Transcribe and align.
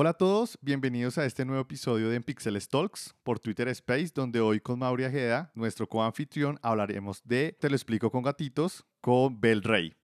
Hola 0.00 0.10
a 0.10 0.14
todos, 0.14 0.56
bienvenidos 0.60 1.18
a 1.18 1.24
este 1.24 1.44
nuevo 1.44 1.60
episodio 1.60 2.08
de 2.08 2.14
En 2.14 2.22
Pixel 2.22 2.56
Talks 2.68 3.16
por 3.24 3.40
Twitter 3.40 3.66
Space, 3.66 4.12
donde 4.14 4.38
hoy 4.38 4.60
con 4.60 4.78
Mauri 4.78 5.02
Ajeda, 5.02 5.50
nuestro 5.56 5.88
coanfitrión, 5.88 6.56
hablaremos 6.62 7.20
de 7.24 7.56
Te 7.60 7.68
lo 7.68 7.74
explico 7.74 8.08
con 8.08 8.22
gatitos 8.22 8.86
con 9.00 9.40
Bel 9.40 9.60
Rey. 9.60 9.96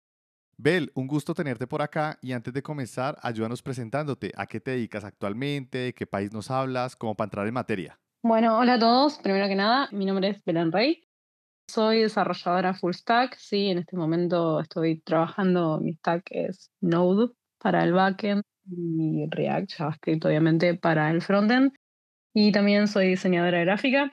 Bel, 0.56 0.90
un 0.96 1.06
gusto 1.06 1.32
tenerte 1.32 1.68
por 1.68 1.80
acá 1.80 2.18
y 2.20 2.32
antes 2.32 2.52
de 2.52 2.60
comenzar, 2.60 3.16
ayúdanos 3.22 3.62
presentándote. 3.62 4.32
¿A 4.36 4.46
qué 4.46 4.58
te 4.58 4.72
dedicas 4.72 5.04
actualmente? 5.04 5.78
¿De 5.78 5.94
qué 5.94 6.08
país 6.08 6.32
nos 6.32 6.50
hablas? 6.50 6.96
Como 6.96 7.14
para 7.14 7.26
entrar 7.26 7.46
en 7.46 7.54
materia. 7.54 8.00
Bueno, 8.20 8.58
hola 8.58 8.74
a 8.74 8.78
todos. 8.80 9.18
Primero 9.18 9.46
que 9.46 9.54
nada, 9.54 9.88
mi 9.92 10.06
nombre 10.06 10.30
es 10.30 10.44
Belén 10.44 10.72
Rey. 10.72 11.04
Soy 11.70 12.00
desarrolladora 12.00 12.74
full 12.74 12.94
stack. 12.94 13.36
Sí, 13.36 13.68
en 13.68 13.78
este 13.78 13.96
momento 13.96 14.58
estoy 14.58 14.98
trabajando, 15.02 15.78
mi 15.78 15.92
stack 15.92 16.24
es 16.32 16.72
Node 16.80 17.32
para 17.60 17.84
el 17.84 17.92
backend 17.92 18.42
y 18.66 19.26
React, 19.30 19.72
JavaScript 19.72 20.24
obviamente 20.24 20.74
para 20.74 21.10
el 21.10 21.22
frontend. 21.22 21.72
Y 22.34 22.52
también 22.52 22.88
soy 22.88 23.08
diseñadora 23.08 23.60
gráfica. 23.60 24.12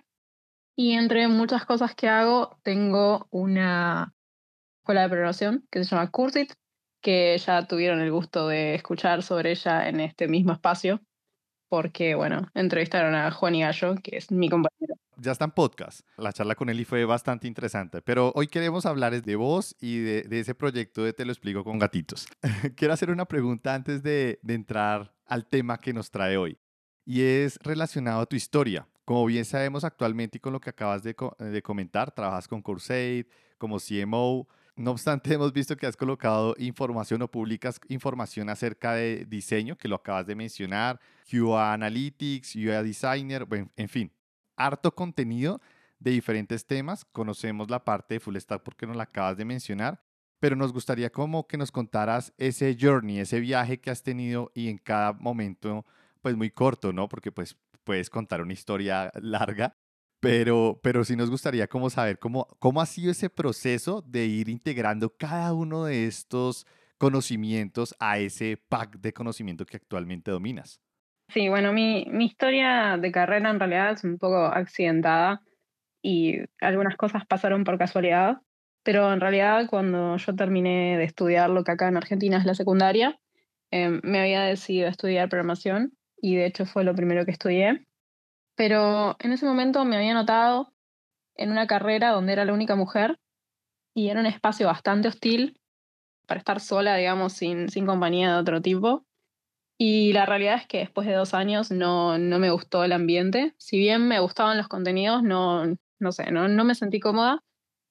Y 0.75 0.93
entre 0.93 1.27
muchas 1.27 1.65
cosas 1.65 1.95
que 1.95 2.07
hago, 2.07 2.57
tengo 2.63 3.27
una 3.31 4.13
escuela 4.81 5.03
de 5.03 5.09
programación 5.09 5.67
que 5.71 5.83
se 5.83 5.89
llama 5.89 6.11
Cursit, 6.11 6.53
que 7.01 7.37
ya 7.37 7.67
tuvieron 7.67 8.01
el 8.01 8.11
gusto 8.11 8.47
de 8.47 8.75
escuchar 8.75 9.23
sobre 9.23 9.51
ella 9.51 9.89
en 9.89 9.99
este 9.99 10.27
mismo 10.27 10.53
espacio, 10.53 11.01
porque, 11.69 12.15
bueno, 12.15 12.47
entrevistaron 12.53 13.15
a 13.15 13.31
Juan 13.31 13.55
y 13.55 13.61
Gallo, 13.61 13.95
que 14.03 14.17
es 14.17 14.31
mi 14.31 14.49
compañero. 14.49 15.00
Ya 15.23 15.33
está 15.33 15.45
en 15.45 15.51
podcast. 15.51 16.01
La 16.17 16.33
charla 16.33 16.55
con 16.55 16.67
él 16.69 16.83
fue 16.83 17.05
bastante 17.05 17.47
interesante, 17.47 18.01
pero 18.01 18.31
hoy 18.33 18.47
queremos 18.47 18.87
hablar 18.87 19.21
de 19.21 19.35
vos 19.35 19.75
y 19.79 19.99
de, 19.99 20.39
ese 20.39 20.55
proyecto 20.55 21.03
de 21.03 21.13
Te 21.13 21.25
lo 21.25 21.31
explico 21.31 21.63
con 21.63 21.77
gatitos. 21.77 22.27
Quiero 22.75 22.91
hacer 22.91 23.11
una 23.11 23.25
pregunta 23.25 23.75
antes 23.75 24.01
de, 24.01 24.39
entrar 24.47 25.13
al 25.27 25.45
tema 25.45 25.77
que 25.77 25.93
nos 25.93 26.09
trae 26.09 26.37
hoy, 26.37 26.57
y 27.05 27.21
es 27.21 27.59
relacionado 27.61 28.21
a 28.21 28.25
tu 28.25 28.35
historia. 28.35 28.87
Como 29.05 29.23
bien 29.27 29.45
sabemos 29.45 29.83
actualmente 29.83 30.39
y 30.39 30.41
con 30.41 30.53
lo 30.53 30.59
que 30.59 30.71
acabas 30.71 31.03
de, 31.03 31.15
de 31.37 31.61
comentar, 31.61 32.11
trabajas 32.11 32.47
con 32.47 32.63
Coursade 32.63 33.27
como 33.59 33.77
CMO, 33.77 34.47
no 34.75 34.89
obstante, 34.89 35.33
hemos 35.35 35.53
visto 35.53 35.77
que 35.77 35.85
has 35.85 35.97
colocado 35.97 36.55
información 36.57 37.21
o 37.21 37.29
publicas 37.29 37.79
información 37.89 38.49
acerca 38.49 38.95
de 38.95 39.27
diseño, 39.29 39.77
que 39.77 39.87
lo 39.87 39.97
acabas 39.97 40.25
de 40.25 40.33
mencionar, 40.33 40.99
QA 41.29 41.73
Analytics, 41.73 42.55
UI 42.55 42.83
Designer, 42.83 43.45
bueno, 43.45 43.69
en 43.75 43.87
fin, 43.87 44.11
harto 44.55 44.93
contenido 44.93 45.61
de 45.99 46.11
diferentes 46.11 46.65
temas. 46.65 47.05
Conocemos 47.05 47.69
la 47.69 47.83
parte 47.85 48.15
de 48.15 48.19
Full 48.19 48.37
Stack 48.37 48.63
porque 48.63 48.87
nos 48.87 48.97
la 48.97 49.03
acabas 49.03 49.37
de 49.37 49.45
mencionar, 49.45 50.03
pero 50.39 50.55
nos 50.55 50.73
gustaría 50.73 51.11
como 51.11 51.47
que 51.47 51.57
nos 51.57 51.71
contaras 51.71 52.33
ese 52.37 52.75
journey, 52.79 53.19
ese 53.19 53.39
viaje 53.39 53.79
que 53.79 53.91
has 53.91 54.03
tenido 54.03 54.51
y 54.53 54.69
en 54.69 54.77
cada 54.77 55.13
momento, 55.13 55.85
pues 56.21 56.35
muy 56.35 56.49
corto, 56.49 56.91
¿no? 56.91 57.07
Porque 57.07 57.31
pues 57.31 57.57
puedes 57.83 58.09
contar 58.09 58.41
una 58.41 58.53
historia 58.53 59.11
larga, 59.21 59.75
pero, 60.19 60.79
pero 60.83 61.03
sí 61.03 61.15
nos 61.15 61.29
gustaría 61.29 61.67
como 61.67 61.89
saber 61.89 62.19
cómo, 62.19 62.47
cómo 62.59 62.81
ha 62.81 62.85
sido 62.85 63.11
ese 63.11 63.29
proceso 63.29 64.01
de 64.01 64.25
ir 64.25 64.49
integrando 64.49 65.15
cada 65.15 65.53
uno 65.53 65.85
de 65.85 66.07
estos 66.07 66.65
conocimientos 66.97 67.95
a 67.99 68.19
ese 68.19 68.57
pack 68.57 68.99
de 68.99 69.13
conocimiento 69.13 69.65
que 69.65 69.77
actualmente 69.77 70.29
dominas. 70.29 70.79
Sí, 71.33 71.49
bueno, 71.49 71.71
mi, 71.73 72.05
historia 72.19 72.97
de 72.97 73.11
carrera 73.11 73.49
en 73.49 73.59
realidad 73.59 73.93
es 73.93 74.03
un 74.03 74.17
poco 74.17 74.45
accidentada 74.45 75.41
y 76.01 76.39
algunas 76.59 76.97
cosas 76.97 77.25
pasaron 77.25 77.63
por 77.63 77.77
casualidad, 77.77 78.41
pero 78.83 79.13
en 79.13 79.21
realidad 79.21 79.67
cuando 79.69 80.17
yo 80.17 80.35
terminé 80.35 80.97
de 80.97 81.05
estudiar 81.05 81.49
lo 81.49 81.63
que 81.63 81.71
acá 81.71 81.87
en 81.87 81.97
Argentina 81.97 82.37
es 82.37 82.45
la 82.45 82.55
secundaria, 82.55 83.19
em, 83.71 84.01
me 84.03 84.19
había 84.19 84.41
decidido 84.41 84.89
estudiar 84.89 85.29
programación 85.29 85.93
y 86.21 86.35
de 86.35 86.45
hecho 86.47 86.65
fue 86.65 86.83
lo 86.83 86.95
primero 86.95 87.25
que 87.25 87.31
estudié 87.31 87.85
pero 88.55 89.15
en 89.19 89.31
ese 89.31 89.45
momento 89.45 89.85
me 89.85 89.97
había 89.97 90.13
notado 90.13 90.71
en 91.35 91.51
una 91.51 91.65
carrera 91.65 92.11
donde 92.11 92.33
era 92.33 92.45
la 92.45 92.53
única 92.53 92.75
mujer 92.75 93.19
y 93.95 94.09
era 94.09 94.19
un 94.19 94.27
espacio 94.27 94.67
bastante 94.67 95.07
hostil 95.07 95.59
para 96.27 96.37
estar 96.37 96.59
sola, 96.59 96.95
digamos, 96.95 97.33
sin 97.33 97.85
compañía 97.87 98.33
de 98.33 98.39
otro 98.39 98.61
tipo. 98.61 99.03
Y 99.83 100.13
la 100.13 100.27
realidad 100.27 100.57
es 100.57 100.67
que 100.67 100.77
después 100.77 101.07
de 101.07 101.13
dos 101.13 101.33
años 101.33 101.71
no, 101.71 102.19
no 102.19 102.37
me 102.37 102.51
gustó 102.51 102.83
el 102.83 102.91
ambiente. 102.91 103.55
Si 103.57 103.79
bien 103.79 104.07
me 104.07 104.19
gustaban 104.19 104.55
los 104.55 104.67
contenidos, 104.67 105.23
no, 105.23 105.75
no 105.97 106.11
sé, 106.11 106.31
no, 106.31 106.47
no 106.47 106.63
me 106.63 106.75
sentí 106.75 106.99
cómoda 106.99 107.43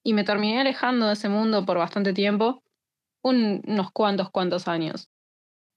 y 0.04 0.12
me 0.12 0.22
terminé 0.22 0.60
alejando 0.60 1.08
de 1.08 1.14
ese 1.14 1.28
mundo 1.28 1.66
por 1.66 1.78
bastante 1.78 2.12
tiempo, 2.12 2.62
unos 3.24 3.90
cuantos, 3.90 4.30
cuantos 4.30 4.68
años. 4.68 5.08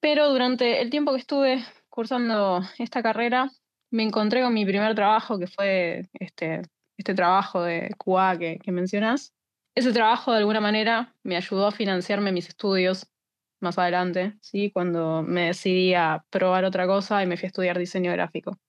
Pero 0.01 0.29
durante 0.29 0.83
el 0.83 0.91
tiempo 0.91 1.13
que 1.13 1.17
estuve 1.17 1.65
cursando 1.89 2.61
esta 2.77 3.01
carrera, 3.01 3.49
me 3.89 4.03
encontré 4.03 4.43
con 4.43 4.53
mi 4.53 4.65
primer 4.65 4.93
trabajo, 4.93 5.39
que 5.39 5.47
fue 5.47 6.11
este, 6.19 6.61
este 6.95 7.15
trabajo 7.15 7.63
de 7.63 7.89
QA 7.97 8.37
que, 8.37 8.59
que 8.59 8.71
mencionas. 8.71 9.33
Ese 9.73 9.91
trabajo, 9.91 10.31
de 10.31 10.37
alguna 10.37 10.61
manera, 10.61 11.15
me 11.23 11.37
ayudó 11.37 11.65
a 11.65 11.71
financiarme 11.71 12.31
mis 12.31 12.49
estudios 12.49 13.07
más 13.63 13.79
adelante, 13.79 14.37
¿sí? 14.41 14.71
cuando 14.71 15.23
me 15.23 15.47
decidí 15.47 15.93
a 15.93 16.25
probar 16.29 16.65
otra 16.65 16.85
cosa 16.85 17.23
y 17.23 17.27
me 17.27 17.37
fui 17.37 17.47
a 17.47 17.47
estudiar 17.47 17.79
diseño 17.79 18.11
gráfico. 18.11 18.59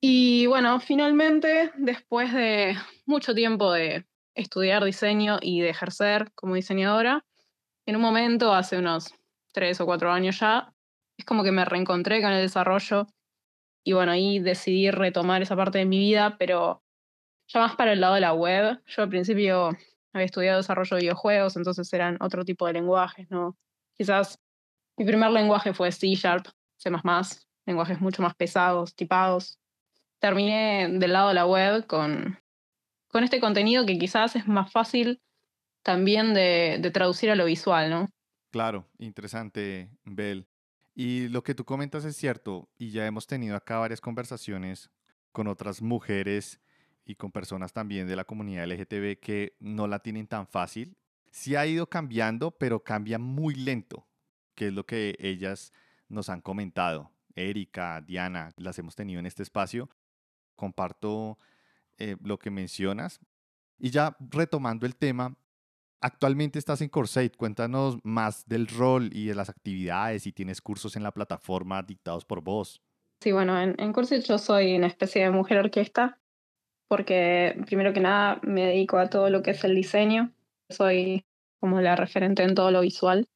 Y 0.00 0.46
bueno, 0.46 0.80
finalmente, 0.80 1.70
después 1.76 2.32
de 2.32 2.76
mucho 3.06 3.34
tiempo 3.34 3.70
de 3.72 4.04
estudiar 4.34 4.82
diseño 4.84 5.38
y 5.40 5.60
de 5.60 5.70
ejercer 5.70 6.32
como 6.34 6.56
diseñadora, 6.56 7.24
en 7.86 7.96
un 7.96 8.02
momento, 8.02 8.52
hace 8.52 8.78
unos 8.78 9.14
tres 9.52 9.80
o 9.80 9.86
cuatro 9.86 10.10
años 10.10 10.40
ya, 10.40 10.74
es 11.16 11.24
como 11.24 11.44
que 11.44 11.52
me 11.52 11.64
reencontré 11.64 12.22
con 12.22 12.32
el 12.32 12.42
desarrollo 12.42 13.06
y 13.84 13.92
bueno, 13.92 14.12
ahí 14.12 14.38
decidí 14.38 14.90
retomar 14.90 15.42
esa 15.42 15.56
parte 15.56 15.78
de 15.78 15.86
mi 15.86 15.98
vida, 15.98 16.36
pero 16.38 16.82
ya 17.48 17.60
más 17.60 17.76
para 17.76 17.92
el 17.92 18.00
lado 18.00 18.14
de 18.14 18.20
la 18.20 18.32
web. 18.32 18.80
Yo 18.86 19.02
al 19.02 19.08
principio 19.08 19.70
había 20.12 20.26
estudiado 20.26 20.58
desarrollo 20.58 20.96
de 20.96 21.02
videojuegos, 21.02 21.56
entonces 21.56 21.92
eran 21.92 22.16
otro 22.20 22.44
tipo 22.44 22.66
de 22.66 22.74
lenguajes, 22.74 23.30
¿no? 23.30 23.56
Quizás 23.94 24.38
mi 24.96 25.04
primer 25.04 25.30
lenguaje 25.30 25.72
fue 25.72 25.92
C 25.92 26.08
Sharp, 26.14 26.46
C++, 26.76 26.90
lenguajes 27.66 28.00
mucho 28.00 28.22
más 28.22 28.34
pesados, 28.34 28.94
tipados. 28.94 29.58
Terminé 30.18 30.88
del 30.90 31.12
lado 31.12 31.28
de 31.28 31.34
la 31.34 31.46
web 31.46 31.86
con, 31.86 32.38
con 33.08 33.24
este 33.24 33.40
contenido 33.40 33.86
que 33.86 33.98
quizás 33.98 34.36
es 34.36 34.46
más 34.46 34.70
fácil 34.70 35.20
también 35.82 36.34
de, 36.34 36.78
de 36.80 36.90
traducir 36.90 37.30
a 37.30 37.36
lo 37.36 37.44
visual, 37.44 37.90
¿no? 37.90 38.08
Claro, 38.50 38.88
interesante, 38.98 39.90
Bel. 40.04 40.46
Y 40.94 41.28
lo 41.28 41.42
que 41.42 41.54
tú 41.54 41.64
comentas 41.64 42.04
es 42.04 42.16
cierto, 42.16 42.68
y 42.76 42.90
ya 42.90 43.06
hemos 43.06 43.26
tenido 43.26 43.56
acá 43.56 43.78
varias 43.78 44.00
conversaciones 44.00 44.90
con 45.32 45.46
otras 45.46 45.80
mujeres 45.80 46.60
y 47.04 47.14
con 47.14 47.32
personas 47.32 47.72
también 47.72 48.06
de 48.06 48.16
la 48.16 48.24
comunidad 48.24 48.66
LGTB 48.66 49.18
que 49.20 49.56
no 49.58 49.86
la 49.86 50.00
tienen 50.00 50.26
tan 50.26 50.46
fácil. 50.46 50.96
Sí 51.32 51.56
ha 51.56 51.66
ido 51.66 51.88
cambiando, 51.88 52.52
pero 52.52 52.84
cambia 52.84 53.18
muy 53.18 53.56
lento, 53.56 54.06
que 54.54 54.68
es 54.68 54.72
lo 54.72 54.86
que 54.86 55.16
ellas 55.18 55.72
nos 56.08 56.28
han 56.28 56.40
comentado. 56.40 57.10
Erika, 57.34 58.00
Diana, 58.02 58.52
las 58.56 58.78
hemos 58.78 58.94
tenido 58.94 59.18
en 59.18 59.26
este 59.26 59.42
espacio. 59.42 59.90
Comparto 60.54 61.38
eh, 61.98 62.16
lo 62.22 62.38
que 62.38 62.50
mencionas. 62.50 63.18
Y 63.78 63.90
ya 63.90 64.16
retomando 64.20 64.86
el 64.86 64.94
tema, 64.94 65.36
Actualmente 66.04 66.58
estás 66.58 66.80
en 66.80 66.88
Coursate, 66.88 67.30
cuéntanos 67.30 67.96
más 68.02 68.44
del 68.48 68.66
rol 68.66 69.08
y 69.12 69.26
de 69.26 69.36
las 69.36 69.48
actividades 69.48 70.26
y 70.26 70.32
tienes 70.32 70.60
cursos 70.60 70.96
en 70.96 71.04
la 71.04 71.12
plataforma 71.12 71.80
dictados 71.80 72.24
por 72.24 72.42
vos. 72.42 72.82
Sí, 73.20 73.30
bueno, 73.30 73.56
en, 73.56 73.76
en 73.78 73.94
yo 73.94 74.38
soy 74.38 74.74
una 74.74 74.88
especie 74.88 75.22
de 75.22 75.30
mujer 75.30 75.58
orquesta 75.58 76.18
porque 76.88 77.56
primero 77.66 77.92
que 77.92 78.00
nada 78.00 78.40
me 78.42 78.66
dedico 78.66 78.98
a 78.98 79.10
todo 79.10 79.30
lo 79.30 79.44
que 79.44 79.52
es 79.52 79.62
el 79.62 79.76
diseño, 79.76 80.32
soy 80.72 81.24
como 81.60 81.80
la 81.80 81.94
referente 81.94 82.42
en 82.42 82.54
todo 82.54 82.70
lo 82.72 82.80
visual, 82.80 83.28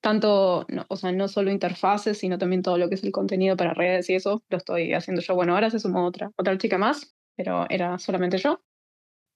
tanto, 0.00 0.66
o 0.88 0.96
sea, 0.96 1.10
no 1.10 1.26
solo 1.26 1.50
interfaces, 1.50 2.18
sino 2.18 2.38
también 2.38 2.62
todo 2.62 2.78
lo 2.78 2.88
que 2.88 2.94
es 2.94 3.02
el 3.02 3.10
contenido 3.10 3.56
para 3.56 3.74
redes 3.74 4.08
y 4.10 4.14
eso, 4.14 4.42
lo 4.48 4.58
estoy 4.58 4.94
haciendo 4.94 5.22
yo. 5.22 5.34
Bueno, 5.34 5.54
ahora 5.54 5.70
se 5.70 5.80
sumó 5.80 6.06
otra, 6.06 6.30
otra 6.36 6.56
chica 6.56 6.78
más, 6.78 7.14
pero 7.36 7.66
era 7.68 7.98
solamente 7.98 8.38
yo. 8.38 8.60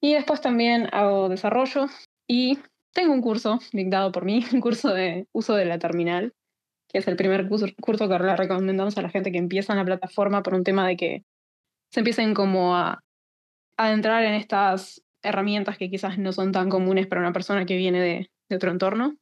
Y 0.01 0.15
después 0.15 0.41
también 0.41 0.89
hago 0.93 1.29
desarrollo, 1.29 1.87
y 2.27 2.59
tengo 2.93 3.13
un 3.13 3.21
curso 3.21 3.59
dictado 3.73 4.13
por 4.13 4.25
mí, 4.25 4.45
un 4.53 4.61
curso 4.61 4.93
de 4.95 5.27
uso 5.33 5.55
de 5.55 5.65
la 5.65 5.79
terminal, 5.79 6.33
que 6.89 6.99
es 6.99 7.09
el 7.09 7.17
primer 7.17 7.49
curso, 7.49 7.67
que 8.09 8.19
le 8.19 8.37
recomendamos 8.37 8.97
a 8.99 9.03
la 9.03 9.11
gente 9.11 9.33
que 9.33 9.39
empieza 9.39 9.73
en 9.73 9.79
la 9.79 9.85
plataforma 9.85 10.43
por 10.43 10.55
un 10.55 10.65
tema 10.65 10.87
de 10.87 10.97
que 10.97 11.25
se 11.91 12.01
empiecen 12.01 12.35
como 12.35 12.77
a, 12.77 13.03
adentrar 13.77 14.25
en 14.25 14.35
estas 14.35 15.02
herramientas 15.23 15.79
que 15.79 15.91
quizás 15.91 16.19
no 16.19 16.33
son 16.33 16.53
tan 16.53 16.69
comunes 16.69 17.07
para 17.07 17.21
una 17.21 17.33
persona 17.33 17.67
que 17.67 17.77
viene 17.77 18.01
de, 18.01 18.31
de 18.49 18.57
otro 18.57 18.71
entorno. 18.71 19.17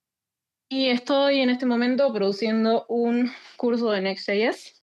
Y 0.69 0.87
estoy 0.87 1.41
en 1.41 1.51
este 1.51 1.67
momento 1.67 2.13
produciendo 2.13 2.87
un 2.89 3.31
curso 3.57 3.91
de 3.91 4.03
Next.js 4.03 4.81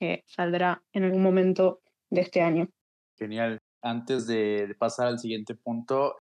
que 0.00 0.24
saldrá 0.26 0.82
en 0.92 1.04
algún 1.04 1.22
momento 1.22 1.80
de 2.10 2.22
este 2.22 2.40
año. 2.40 2.68
Genial. 3.18 3.58
Antes 3.82 4.26
de 4.26 4.74
pasar 4.78 5.06
al 5.08 5.18
siguiente 5.18 5.54
punto, 5.54 6.16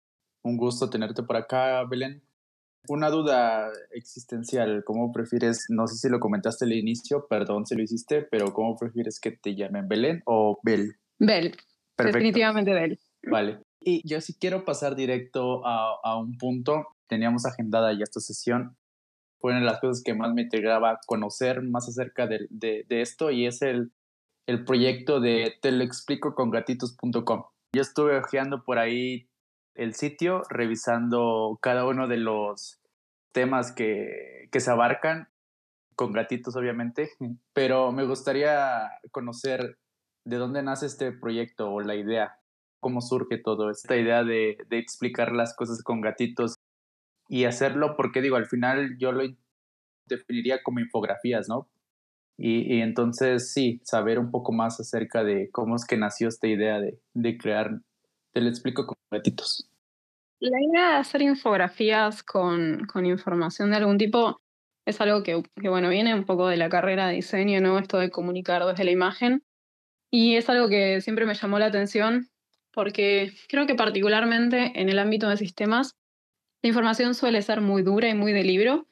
un 0.45 0.57
gusto 0.57 0.89
tenerte 0.89 1.23
por 1.23 1.37
acá, 1.37 1.85
Belén. 1.85 2.23
Una 2.89 3.11
duda 3.11 3.71
existencial, 3.91 4.83
¿cómo 4.85 5.13
prefieres, 5.13 5.67
no 5.69 5.87
sé 5.87 5.97
si 5.97 6.09
lo 6.09 6.19
comentaste 6.19 6.65
al 6.65 6.73
inicio, 6.73 7.27
perdón 7.29 7.67
si 7.67 7.75
lo 7.77 7.83
hiciste, 7.83 8.23
pero 8.23 8.53
¿cómo 8.55 8.77
prefieres 8.77 9.21
que 9.21 9.33
te 9.33 9.55
llamen 9.55 9.87
Belén 9.87 10.23
o 10.25 10.59
Bel? 10.63 10.97
Bel, 11.19 11.55
definitivamente 11.99 12.73
Bel. 12.73 12.99
Vale. 13.25 13.61
Y 13.81 14.07
yo 14.07 14.21
sí 14.21 14.35
quiero 14.39 14.65
pasar 14.65 14.95
directo 14.95 15.67
a, 15.67 15.97
a 16.03 16.17
un 16.19 16.37
punto, 16.37 16.87
teníamos 17.07 17.47
agendada 17.47 17.93
ya 17.93 18.05
esta 18.05 18.21
sesión, 18.21 18.77
fue 19.41 19.53
una 19.53 19.61
de 19.61 19.67
las 19.67 19.81
cosas 19.81 20.03
que 20.05 20.15
más 20.15 20.33
me 20.35 20.43
integraba 20.43 21.01
conocer 21.07 21.63
más 21.63 21.89
acerca 21.89 22.27
de, 22.27 22.47
de, 22.51 23.01
esto 23.01 23.31
y 23.31 23.47
es 23.47 23.63
el, 23.63 23.91
el 24.47 24.65
proyecto 24.65 25.19
de 25.19 25.55
te 25.63 25.73
lo 25.73 25.83
explico 25.83 26.35
con 26.35 26.51
gatitos.com. 26.51 27.45
Yo 27.73 27.83
estuve 27.83 28.19
ojeando 28.19 28.65
por 28.65 28.79
ahí 28.79 29.29
el 29.75 29.95
sitio, 29.95 30.43
revisando 30.51 31.59
cada 31.63 31.87
uno 31.87 32.07
de 32.07 32.19
los 32.19 32.81
temas 33.33 33.73
que, 33.73 34.49
que 34.53 34.61
se 34.61 34.71
abarcan, 34.71 35.29
con 35.97 36.13
gratitos 36.13 36.55
obviamente, 36.57 37.11
pero 37.55 37.93
me 37.93 38.05
gustaría 38.05 38.91
conocer 39.11 39.79
de 40.27 40.37
dónde 40.37 40.63
nace 40.63 40.85
este 40.85 41.13
proyecto 41.13 41.73
o 41.73 41.81
la 41.81 41.95
idea, 41.95 42.40
cómo 42.81 43.01
surge 43.01 43.39
todo, 43.39 43.71
esta 43.71 43.97
idea 43.97 44.25
de, 44.25 44.59
de 44.69 44.79
explicar 44.79 45.33
las 45.33 45.55
cosas 45.55 45.83
con 45.83 46.01
gatitos 46.01 46.57
y 47.29 47.45
hacerlo 47.45 47.95
porque 47.97 48.23
digo, 48.23 48.37
al 48.37 48.47
final 48.47 48.97
yo 48.99 49.13
lo 49.13 49.23
definiría 50.07 50.63
como 50.63 50.81
infografías, 50.81 51.49
¿no? 51.49 51.69
Y, 52.37 52.75
y, 52.75 52.81
entonces 52.81 53.53
sí, 53.53 53.81
saber 53.85 54.19
un 54.19 54.31
poco 54.31 54.53
más 54.53 54.81
acerca 54.81 55.23
de 55.23 55.51
cómo 55.53 55.77
es 55.77 55.85
que 55.85 55.99
nació 55.99 56.29
esta 56.29 56.49
idea 56.49 56.81
de, 56.81 56.99
de 57.13 57.37
crear, 57.37 57.83
te 58.33 58.41
lo 58.41 58.49
explico 58.49 58.87
con 58.87 58.97
gatitos. 59.13 59.71
La 60.41 60.59
idea 60.59 60.93
de 60.93 60.97
hacer 60.97 61.21
infografías 61.21 62.23
con, 62.23 62.87
con 62.87 63.05
información 63.05 63.71
de 63.71 63.77
algún 63.77 63.99
tipo 63.99 64.41
es 64.87 65.01
algo 65.03 65.23
que, 65.23 65.43
que, 65.61 65.69
bueno, 65.69 65.91
viene 65.91 66.15
un 66.15 66.25
poco 66.25 66.49
de 66.49 66.57
la 66.57 66.71
carrera 66.71 67.09
de 67.09 67.17
diseño, 67.17 67.61
¿no? 67.61 67.79
Esto 67.79 67.99
de 67.99 68.11
comunicar 68.11 68.65
desde 68.65 68.85
la 68.85 68.91
imagen. 68.91 69.45
Y 70.11 70.37
es 70.37 70.49
algo 70.49 70.69
que 70.69 71.03
siempre 71.03 71.27
me 71.27 71.35
llamó 71.35 71.59
la 71.59 71.67
atención 71.67 72.31
porque 72.73 73.33
creo 73.49 73.67
que 73.67 73.75
particularmente 73.75 74.73
en 74.81 74.89
el 74.89 74.99
ámbito 74.99 75.29
de 75.29 75.37
sistemas, 75.37 75.97
la 76.63 76.69
información 76.69 77.15
suele 77.15 77.43
ser 77.43 77.61
muy 77.61 77.83
dura 77.83 78.09
y 78.09 78.15
muy 78.15 78.33
de 78.33 78.45
libro. 78.45 78.87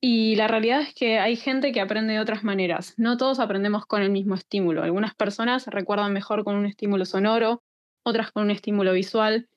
Y 0.00 0.36
la 0.36 0.48
realidad 0.48 0.82
es 0.82 0.94
que 0.94 1.18
hay 1.18 1.36
gente 1.36 1.72
que 1.72 1.80
aprende 1.80 2.12
de 2.12 2.20
otras 2.20 2.44
maneras. 2.44 2.94
No 2.98 3.16
todos 3.16 3.40
aprendemos 3.40 3.86
con 3.86 4.02
el 4.02 4.10
mismo 4.10 4.34
estímulo. 4.34 4.82
Algunas 4.82 5.14
personas 5.14 5.66
recuerdan 5.66 6.12
mejor 6.12 6.44
con 6.44 6.56
un 6.56 6.66
estímulo 6.66 7.06
sonoro, 7.06 7.62
otras 8.02 8.30
con 8.30 8.44
un 8.44 8.50
estímulo 8.50 8.92
visual 8.92 9.48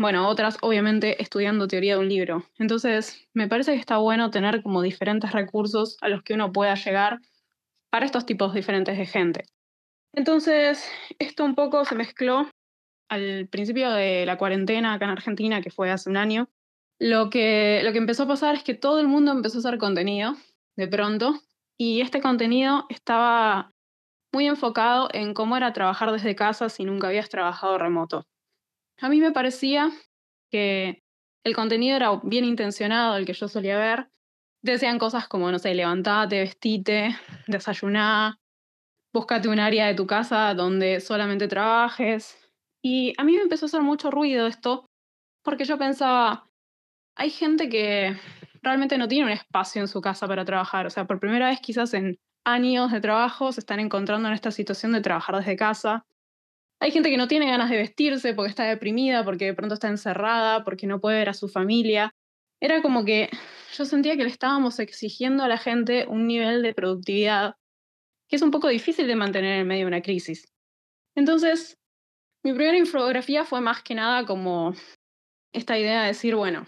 bueno, 0.00 0.26
otras 0.28 0.56
obviamente 0.62 1.20
estudiando 1.20 1.68
teoría 1.68 1.92
de 1.92 2.00
un 2.00 2.08
libro. 2.08 2.46
Entonces, 2.58 3.28
me 3.34 3.48
parece 3.48 3.74
que 3.74 3.78
está 3.80 3.98
bueno 3.98 4.30
tener 4.30 4.62
como 4.62 4.80
diferentes 4.80 5.32
recursos 5.32 5.98
a 6.00 6.08
los 6.08 6.22
que 6.22 6.32
uno 6.32 6.52
pueda 6.52 6.74
llegar 6.74 7.20
para 7.90 8.06
estos 8.06 8.24
tipos 8.24 8.54
diferentes 8.54 8.96
de 8.96 9.04
gente. 9.04 9.44
Entonces, 10.14 10.90
esto 11.18 11.44
un 11.44 11.54
poco 11.54 11.84
se 11.84 11.96
mezcló 11.96 12.48
al 13.10 13.48
principio 13.48 13.90
de 13.90 14.24
la 14.24 14.38
cuarentena 14.38 14.94
acá 14.94 15.04
en 15.04 15.10
Argentina, 15.10 15.60
que 15.60 15.70
fue 15.70 15.90
hace 15.90 16.08
un 16.08 16.16
año. 16.16 16.48
Lo 16.98 17.28
que, 17.28 17.80
lo 17.84 17.92
que 17.92 17.98
empezó 17.98 18.22
a 18.22 18.28
pasar 18.28 18.54
es 18.54 18.62
que 18.62 18.74
todo 18.74 19.00
el 19.00 19.08
mundo 19.08 19.32
empezó 19.32 19.58
a 19.58 19.60
hacer 19.60 19.78
contenido 19.78 20.36
de 20.76 20.86
pronto 20.86 21.34
y 21.76 22.00
este 22.02 22.20
contenido 22.20 22.86
estaba 22.88 23.72
muy 24.32 24.46
enfocado 24.46 25.08
en 25.12 25.34
cómo 25.34 25.56
era 25.56 25.72
trabajar 25.72 26.12
desde 26.12 26.36
casa 26.36 26.68
si 26.68 26.84
nunca 26.84 27.08
habías 27.08 27.28
trabajado 27.28 27.78
remoto. 27.78 28.26
A 29.00 29.08
mí 29.08 29.18
me 29.18 29.32
parecía 29.32 29.90
que 30.50 31.02
el 31.44 31.54
contenido 31.56 31.96
era 31.96 32.20
bien 32.22 32.44
intencionado, 32.44 33.16
el 33.16 33.26
que 33.26 33.32
yo 33.32 33.48
solía 33.48 33.78
ver. 33.78 34.08
Decían 34.62 34.98
cosas 34.98 35.26
como, 35.26 35.50
no 35.50 35.58
sé, 35.58 35.74
levantate, 35.74 36.38
vestite, 36.38 37.16
desayuná, 37.48 38.38
búscate 39.12 39.48
un 39.48 39.58
área 39.58 39.86
de 39.86 39.94
tu 39.94 40.06
casa 40.06 40.54
donde 40.54 41.00
solamente 41.00 41.48
trabajes. 41.48 42.39
Y 42.82 43.14
a 43.18 43.24
mí 43.24 43.36
me 43.36 43.42
empezó 43.42 43.66
a 43.66 43.68
hacer 43.68 43.82
mucho 43.82 44.10
ruido 44.10 44.46
esto, 44.46 44.86
porque 45.42 45.64
yo 45.64 45.78
pensaba, 45.78 46.48
hay 47.16 47.30
gente 47.30 47.68
que 47.68 48.16
realmente 48.62 48.98
no 48.98 49.08
tiene 49.08 49.26
un 49.26 49.32
espacio 49.32 49.80
en 49.80 49.88
su 49.88 50.00
casa 50.00 50.26
para 50.26 50.44
trabajar. 50.44 50.86
O 50.86 50.90
sea, 50.90 51.06
por 51.06 51.20
primera 51.20 51.48
vez 51.48 51.60
quizás 51.60 51.94
en 51.94 52.18
años 52.44 52.90
de 52.92 53.00
trabajo 53.00 53.52
se 53.52 53.60
están 53.60 53.80
encontrando 53.80 54.28
en 54.28 54.34
esta 54.34 54.50
situación 54.50 54.92
de 54.92 55.00
trabajar 55.00 55.36
desde 55.36 55.56
casa. 55.56 56.06
Hay 56.80 56.90
gente 56.92 57.10
que 57.10 57.18
no 57.18 57.28
tiene 57.28 57.46
ganas 57.46 57.68
de 57.68 57.76
vestirse 57.76 58.32
porque 58.32 58.50
está 58.50 58.64
deprimida, 58.64 59.24
porque 59.24 59.46
de 59.46 59.54
pronto 59.54 59.74
está 59.74 59.88
encerrada, 59.88 60.64
porque 60.64 60.86
no 60.86 61.00
puede 61.00 61.18
ver 61.18 61.28
a 61.28 61.34
su 61.34 61.48
familia. 61.48 62.14
Era 62.60 62.80
como 62.82 63.04
que 63.04 63.30
yo 63.74 63.84
sentía 63.84 64.16
que 64.16 64.24
le 64.24 64.30
estábamos 64.30 64.78
exigiendo 64.78 65.44
a 65.44 65.48
la 65.48 65.58
gente 65.58 66.06
un 66.08 66.26
nivel 66.26 66.62
de 66.62 66.74
productividad 66.74 67.56
que 68.28 68.36
es 68.36 68.42
un 68.42 68.52
poco 68.52 68.68
difícil 68.68 69.08
de 69.08 69.16
mantener 69.16 69.60
en 69.60 69.66
medio 69.66 69.84
de 69.84 69.88
una 69.88 70.02
crisis. 70.02 70.46
Entonces, 71.16 71.79
mi 72.42 72.52
primera 72.52 72.78
infografía 72.78 73.44
fue 73.44 73.60
más 73.60 73.82
que 73.82 73.94
nada 73.94 74.24
como 74.24 74.74
esta 75.52 75.78
idea 75.78 76.02
de 76.02 76.08
decir, 76.08 76.34
bueno, 76.34 76.66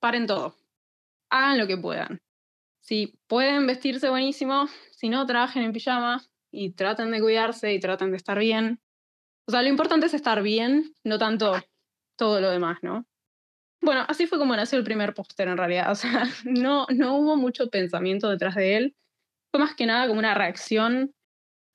paren 0.00 0.26
todo, 0.26 0.56
hagan 1.30 1.58
lo 1.58 1.66
que 1.66 1.76
puedan. 1.76 2.20
Si 2.80 3.18
pueden 3.28 3.66
vestirse 3.66 4.10
buenísimo, 4.10 4.68
si 4.90 5.08
no, 5.08 5.24
trabajen 5.26 5.62
en 5.62 5.72
pijama 5.72 6.22
y 6.50 6.72
traten 6.72 7.10
de 7.10 7.20
cuidarse 7.20 7.72
y 7.72 7.80
traten 7.80 8.10
de 8.10 8.16
estar 8.16 8.38
bien. 8.38 8.80
O 9.46 9.52
sea, 9.52 9.62
lo 9.62 9.68
importante 9.68 10.06
es 10.06 10.14
estar 10.14 10.42
bien, 10.42 10.92
no 11.04 11.18
tanto 11.18 11.54
todo 12.16 12.40
lo 12.40 12.50
demás, 12.50 12.78
¿no? 12.82 13.06
Bueno, 13.80 14.04
así 14.08 14.26
fue 14.26 14.38
como 14.38 14.54
nació 14.54 14.78
el 14.78 14.84
primer 14.84 15.14
póster 15.14 15.48
en 15.48 15.56
realidad. 15.56 15.90
O 15.92 15.94
sea, 15.94 16.24
no, 16.44 16.86
no 16.90 17.16
hubo 17.16 17.36
mucho 17.36 17.68
pensamiento 17.70 18.28
detrás 18.28 18.54
de 18.54 18.76
él. 18.76 18.96
Fue 19.50 19.60
más 19.60 19.74
que 19.74 19.86
nada 19.86 20.06
como 20.06 20.18
una 20.18 20.34
reacción 20.34 21.12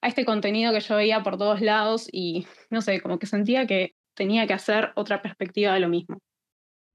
a 0.02 0.08
este 0.08 0.26
contenido 0.26 0.72
que 0.74 0.80
yo 0.80 0.96
veía 0.96 1.24
por 1.24 1.38
todos 1.38 1.62
lados 1.62 2.08
y, 2.12 2.48
no 2.70 2.82
sé, 2.82 3.02
como 3.02 3.20
que 3.20 3.26
sentía 3.26 3.66
que 3.68 3.96
tenía 4.16 4.48
que 4.48 4.54
hacer 4.54 4.92
otra 4.96 5.22
perspectiva 5.22 5.74
de 5.74 5.80
lo 5.80 5.90
mismo. 5.90 6.20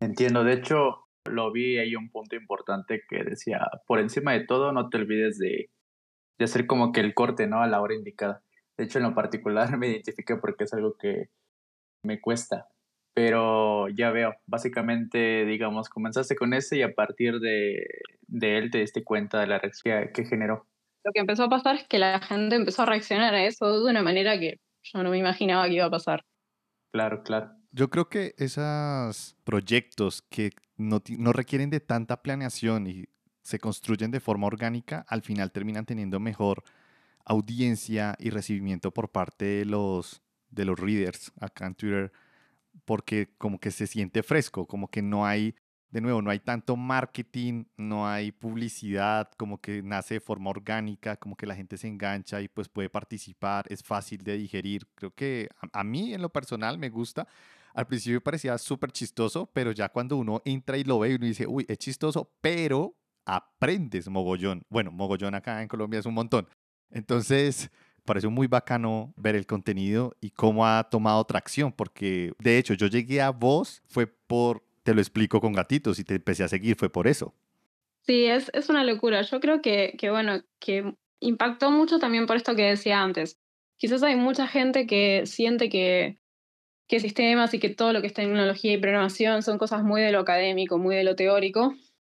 Entiendo, 0.00 0.44
de 0.44 0.54
hecho, 0.54 1.06
lo 1.24 1.52
vi 1.52 1.78
ahí 1.78 1.94
un 1.94 2.10
punto 2.10 2.36
importante 2.36 3.02
que 3.08 3.22
decía, 3.24 3.60
por 3.86 4.00
encima 4.00 4.32
de 4.32 4.44
todo, 4.44 4.72
no 4.72 4.88
te 4.88 4.98
olvides 4.98 5.38
de, 5.38 5.70
de 6.38 6.44
hacer 6.44 6.66
como 6.66 6.92
que 6.92 7.00
el 7.00 7.14
corte, 7.14 7.46
¿no? 7.46 7.62
A 7.62 7.68
la 7.68 7.80
hora 7.80 7.94
indicada. 7.94 8.42
De 8.76 8.84
hecho, 8.84 8.98
en 8.98 9.04
lo 9.04 9.14
particular 9.14 9.76
me 9.78 9.88
identifique 9.88 10.36
porque 10.36 10.64
es 10.64 10.74
algo 10.74 10.96
que 10.98 11.28
me 12.04 12.20
cuesta. 12.20 12.68
Pero 13.14 13.88
ya 13.90 14.10
veo, 14.10 14.34
básicamente, 14.46 15.44
digamos, 15.44 15.90
comenzaste 15.90 16.34
con 16.34 16.54
ese 16.54 16.78
y 16.78 16.82
a 16.82 16.94
partir 16.94 17.40
de, 17.40 17.84
de 18.26 18.58
él 18.58 18.70
te 18.70 18.78
diste 18.78 19.04
cuenta 19.04 19.40
de 19.40 19.46
la 19.46 19.58
reacción 19.58 20.10
que 20.14 20.24
generó. 20.24 20.66
Lo 21.04 21.12
que 21.12 21.20
empezó 21.20 21.44
a 21.44 21.48
pasar 21.48 21.76
es 21.76 21.86
que 21.88 21.98
la 21.98 22.20
gente 22.20 22.56
empezó 22.56 22.82
a 22.82 22.86
reaccionar 22.86 23.34
a 23.34 23.44
eso 23.44 23.84
de 23.84 23.90
una 23.90 24.02
manera 24.02 24.38
que 24.38 24.60
yo 24.82 25.02
no 25.02 25.10
me 25.10 25.18
imaginaba 25.18 25.66
que 25.66 25.74
iba 25.74 25.86
a 25.86 25.90
pasar. 25.90 26.24
Claro, 26.92 27.22
claro. 27.22 27.52
Yo 27.70 27.88
creo 27.88 28.08
que 28.08 28.34
esos 28.36 29.36
proyectos 29.44 30.22
que 30.22 30.50
no, 30.76 31.02
no 31.18 31.32
requieren 31.32 31.70
de 31.70 31.80
tanta 31.80 32.22
planeación 32.22 32.86
y 32.86 33.06
se 33.42 33.58
construyen 33.58 34.10
de 34.10 34.20
forma 34.20 34.46
orgánica, 34.46 35.04
al 35.08 35.22
final 35.22 35.50
terminan 35.50 35.86
teniendo 35.86 36.20
mejor 36.20 36.62
audiencia 37.24 38.16
y 38.18 38.30
recibimiento 38.30 38.92
por 38.92 39.10
parte 39.10 39.44
de 39.44 39.64
los, 39.64 40.22
de 40.50 40.64
los 40.64 40.78
readers 40.78 41.32
acá 41.40 41.66
en 41.66 41.74
Twitter, 41.74 42.12
porque 42.84 43.30
como 43.38 43.58
que 43.58 43.70
se 43.70 43.86
siente 43.86 44.22
fresco, 44.22 44.66
como 44.66 44.88
que 44.88 45.02
no 45.02 45.26
hay, 45.26 45.54
de 45.92 46.00
nuevo, 46.00 46.22
no 46.22 46.30
hay 46.30 46.40
tanto 46.40 46.74
marketing, 46.74 47.64
no 47.76 48.08
hay 48.08 48.32
publicidad, 48.32 49.30
como 49.36 49.60
que 49.60 49.82
nace 49.82 50.14
de 50.14 50.20
forma 50.20 50.48
orgánica, 50.48 51.16
como 51.16 51.36
que 51.36 51.46
la 51.46 51.54
gente 51.54 51.76
se 51.76 51.86
engancha 51.86 52.40
y 52.40 52.48
pues 52.48 52.70
puede 52.70 52.88
participar, 52.88 53.66
es 53.68 53.82
fácil 53.82 54.24
de 54.24 54.38
digerir. 54.38 54.86
Creo 54.94 55.14
que 55.14 55.50
a, 55.70 55.84
mí 55.84 56.14
en 56.14 56.22
lo 56.22 56.30
personal 56.30 56.78
me 56.78 56.88
gusta. 56.88 57.28
Al 57.74 57.86
principio 57.86 58.22
parecía 58.22 58.56
súper 58.56 58.90
chistoso, 58.90 59.50
pero 59.52 59.70
ya 59.70 59.90
cuando 59.90 60.16
uno 60.16 60.40
entra 60.46 60.78
y 60.78 60.84
lo 60.84 60.98
ve 60.98 61.10
y 61.10 61.14
uno 61.16 61.26
dice, 61.26 61.46
uy, 61.46 61.66
es 61.68 61.76
chistoso, 61.76 62.32
pero 62.40 62.96
aprendes 63.26 64.08
mogollón. 64.08 64.62
Bueno, 64.70 64.90
mogollón 64.92 65.34
acá 65.34 65.60
en 65.60 65.68
Colombia 65.68 66.00
es 66.00 66.06
un 66.06 66.14
montón. 66.14 66.48
Entonces, 66.90 67.70
pareció 68.06 68.30
muy 68.30 68.46
bacano 68.46 69.12
ver 69.16 69.36
el 69.36 69.46
contenido 69.46 70.16
y 70.22 70.30
cómo 70.30 70.66
ha 70.66 70.84
tomado 70.84 71.22
tracción, 71.24 71.70
porque 71.70 72.32
de 72.38 72.56
hecho 72.56 72.72
yo 72.72 72.86
llegué 72.86 73.20
a 73.20 73.28
vos, 73.28 73.82
fue 73.88 74.06
por, 74.06 74.64
te 74.82 74.94
lo 74.94 75.00
explico 75.00 75.40
con 75.40 75.52
gatitos 75.52 75.98
y 75.98 76.04
te 76.04 76.16
empecé 76.16 76.44
a 76.44 76.48
seguir, 76.48 76.76
fue 76.76 76.90
por 76.90 77.06
eso. 77.06 77.34
Sí, 78.02 78.24
es, 78.26 78.50
es 78.52 78.68
una 78.68 78.84
locura. 78.84 79.22
Yo 79.22 79.40
creo 79.40 79.62
que, 79.62 79.94
que, 79.98 80.10
bueno, 80.10 80.42
que 80.58 80.94
impactó 81.20 81.70
mucho 81.70 81.98
también 81.98 82.26
por 82.26 82.36
esto 82.36 82.56
que 82.56 82.62
decía 82.62 83.02
antes. 83.02 83.38
Quizás 83.76 84.02
hay 84.02 84.16
mucha 84.16 84.46
gente 84.46 84.86
que 84.86 85.24
siente 85.26 85.68
que, 85.68 86.18
que 86.88 87.00
sistemas 87.00 87.54
y 87.54 87.58
que 87.58 87.68
todo 87.68 87.92
lo 87.92 88.00
que 88.00 88.08
es 88.08 88.14
tecnología 88.14 88.72
y 88.72 88.78
programación 88.78 89.42
son 89.42 89.58
cosas 89.58 89.84
muy 89.84 90.02
de 90.02 90.12
lo 90.12 90.20
académico, 90.20 90.78
muy 90.78 90.96
de 90.96 91.04
lo 91.04 91.16
teórico, 91.16 91.74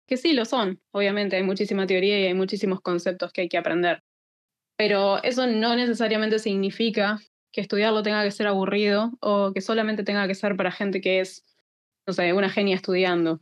que 0.06 0.16
sí 0.16 0.32
lo 0.32 0.44
son. 0.44 0.80
Obviamente 0.90 1.36
hay 1.36 1.42
muchísima 1.42 1.86
teoría 1.86 2.18
y 2.20 2.26
hay 2.26 2.34
muchísimos 2.34 2.80
conceptos 2.80 3.32
que 3.32 3.42
hay 3.42 3.48
que 3.48 3.58
aprender 3.58 4.02
pero 4.76 5.22
eso 5.22 5.46
no 5.46 5.76
necesariamente 5.76 6.38
significa 6.38 7.18
que 7.52 7.60
estudiarlo 7.60 8.02
tenga 8.02 8.24
que 8.24 8.30
ser 8.30 8.46
aburrido 8.46 9.12
o 9.20 9.52
que 9.52 9.60
solamente 9.60 10.02
tenga 10.02 10.26
que 10.26 10.34
ser 10.34 10.56
para 10.56 10.72
gente 10.72 11.00
que 11.00 11.20
es, 11.20 11.44
no 12.06 12.12
sé, 12.12 12.32
una 12.32 12.50
genia 12.50 12.76
estudiando. 12.76 13.40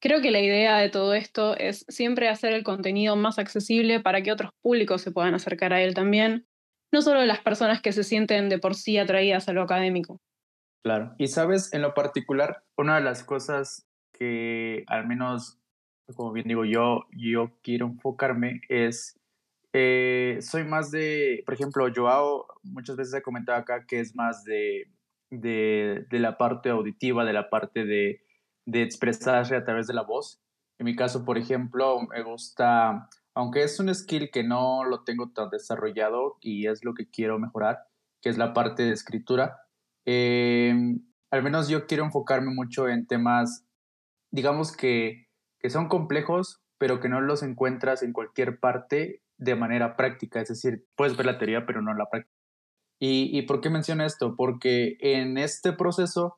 Creo 0.00 0.22
que 0.22 0.30
la 0.30 0.40
idea 0.40 0.78
de 0.78 0.88
todo 0.88 1.12
esto 1.12 1.56
es 1.56 1.84
siempre 1.88 2.28
hacer 2.28 2.52
el 2.52 2.64
contenido 2.64 3.16
más 3.16 3.38
accesible 3.38 4.00
para 4.00 4.22
que 4.22 4.32
otros 4.32 4.52
públicos 4.62 5.02
se 5.02 5.12
puedan 5.12 5.34
acercar 5.34 5.74
a 5.74 5.82
él 5.82 5.94
también, 5.94 6.46
no 6.92 7.02
solo 7.02 7.24
las 7.24 7.40
personas 7.40 7.82
que 7.82 7.92
se 7.92 8.02
sienten 8.02 8.48
de 8.48 8.58
por 8.58 8.74
sí 8.74 8.98
atraídas 8.98 9.48
a 9.48 9.52
lo 9.52 9.62
académico. 9.62 10.20
Claro, 10.82 11.14
y 11.18 11.26
sabes, 11.28 11.72
en 11.74 11.82
lo 11.82 11.92
particular, 11.92 12.64
una 12.78 12.96
de 12.96 13.02
las 13.02 13.22
cosas 13.22 13.86
que 14.12 14.84
al 14.86 15.06
menos, 15.06 15.58
como 16.14 16.32
bien 16.32 16.48
digo 16.48 16.64
yo, 16.64 17.06
yo 17.12 17.58
quiero 17.62 17.86
enfocarme 17.86 18.62
es, 18.70 19.20
eh, 19.74 20.38
soy 20.40 20.64
más 20.64 20.90
de, 20.90 21.42
por 21.44 21.54
ejemplo, 21.54 21.86
Joao 21.94 22.46
muchas 22.62 22.96
veces 22.96 23.14
he 23.14 23.22
comentado 23.22 23.58
acá 23.58 23.84
que 23.86 24.00
es 24.00 24.16
más 24.16 24.44
de, 24.44 24.88
de, 25.30 26.06
de 26.10 26.18
la 26.18 26.36
parte 26.36 26.70
auditiva, 26.70 27.24
de 27.24 27.32
la 27.32 27.50
parte 27.50 27.84
de 27.84 28.22
de 28.70 28.82
expresarse 28.82 29.56
a 29.56 29.64
través 29.64 29.86
de 29.86 29.94
la 29.94 30.02
voz. 30.02 30.40
En 30.78 30.86
mi 30.86 30.96
caso, 30.96 31.24
por 31.24 31.38
ejemplo, 31.38 32.00
me 32.08 32.22
gusta, 32.22 33.08
aunque 33.34 33.62
es 33.62 33.78
un 33.80 33.94
skill 33.94 34.30
que 34.30 34.44
no 34.44 34.84
lo 34.84 35.02
tengo 35.04 35.30
tan 35.32 35.50
desarrollado 35.50 36.38
y 36.40 36.66
es 36.66 36.84
lo 36.84 36.94
que 36.94 37.08
quiero 37.08 37.38
mejorar, 37.38 37.80
que 38.22 38.30
es 38.30 38.38
la 38.38 38.52
parte 38.52 38.84
de 38.84 38.92
escritura, 38.92 39.58
eh, 40.06 40.74
al 41.30 41.42
menos 41.42 41.68
yo 41.68 41.86
quiero 41.86 42.04
enfocarme 42.04 42.52
mucho 42.54 42.88
en 42.88 43.06
temas, 43.06 43.66
digamos 44.30 44.76
que, 44.76 45.28
que 45.58 45.70
son 45.70 45.88
complejos, 45.88 46.62
pero 46.78 47.00
que 47.00 47.08
no 47.08 47.20
los 47.20 47.42
encuentras 47.42 48.02
en 48.02 48.12
cualquier 48.12 48.58
parte 48.58 49.22
de 49.36 49.54
manera 49.54 49.96
práctica. 49.96 50.40
Es 50.40 50.48
decir, 50.48 50.86
puedes 50.96 51.16
ver 51.16 51.26
la 51.26 51.38
teoría, 51.38 51.66
pero 51.66 51.82
no 51.82 51.92
la 51.94 52.08
práctica. 52.08 52.39
¿Y, 53.00 53.36
y 53.36 53.42
por 53.42 53.60
qué 53.60 53.70
menciono 53.70 54.04
esto? 54.04 54.36
Porque 54.36 54.96
en 55.00 55.38
este 55.38 55.72
proceso 55.72 56.36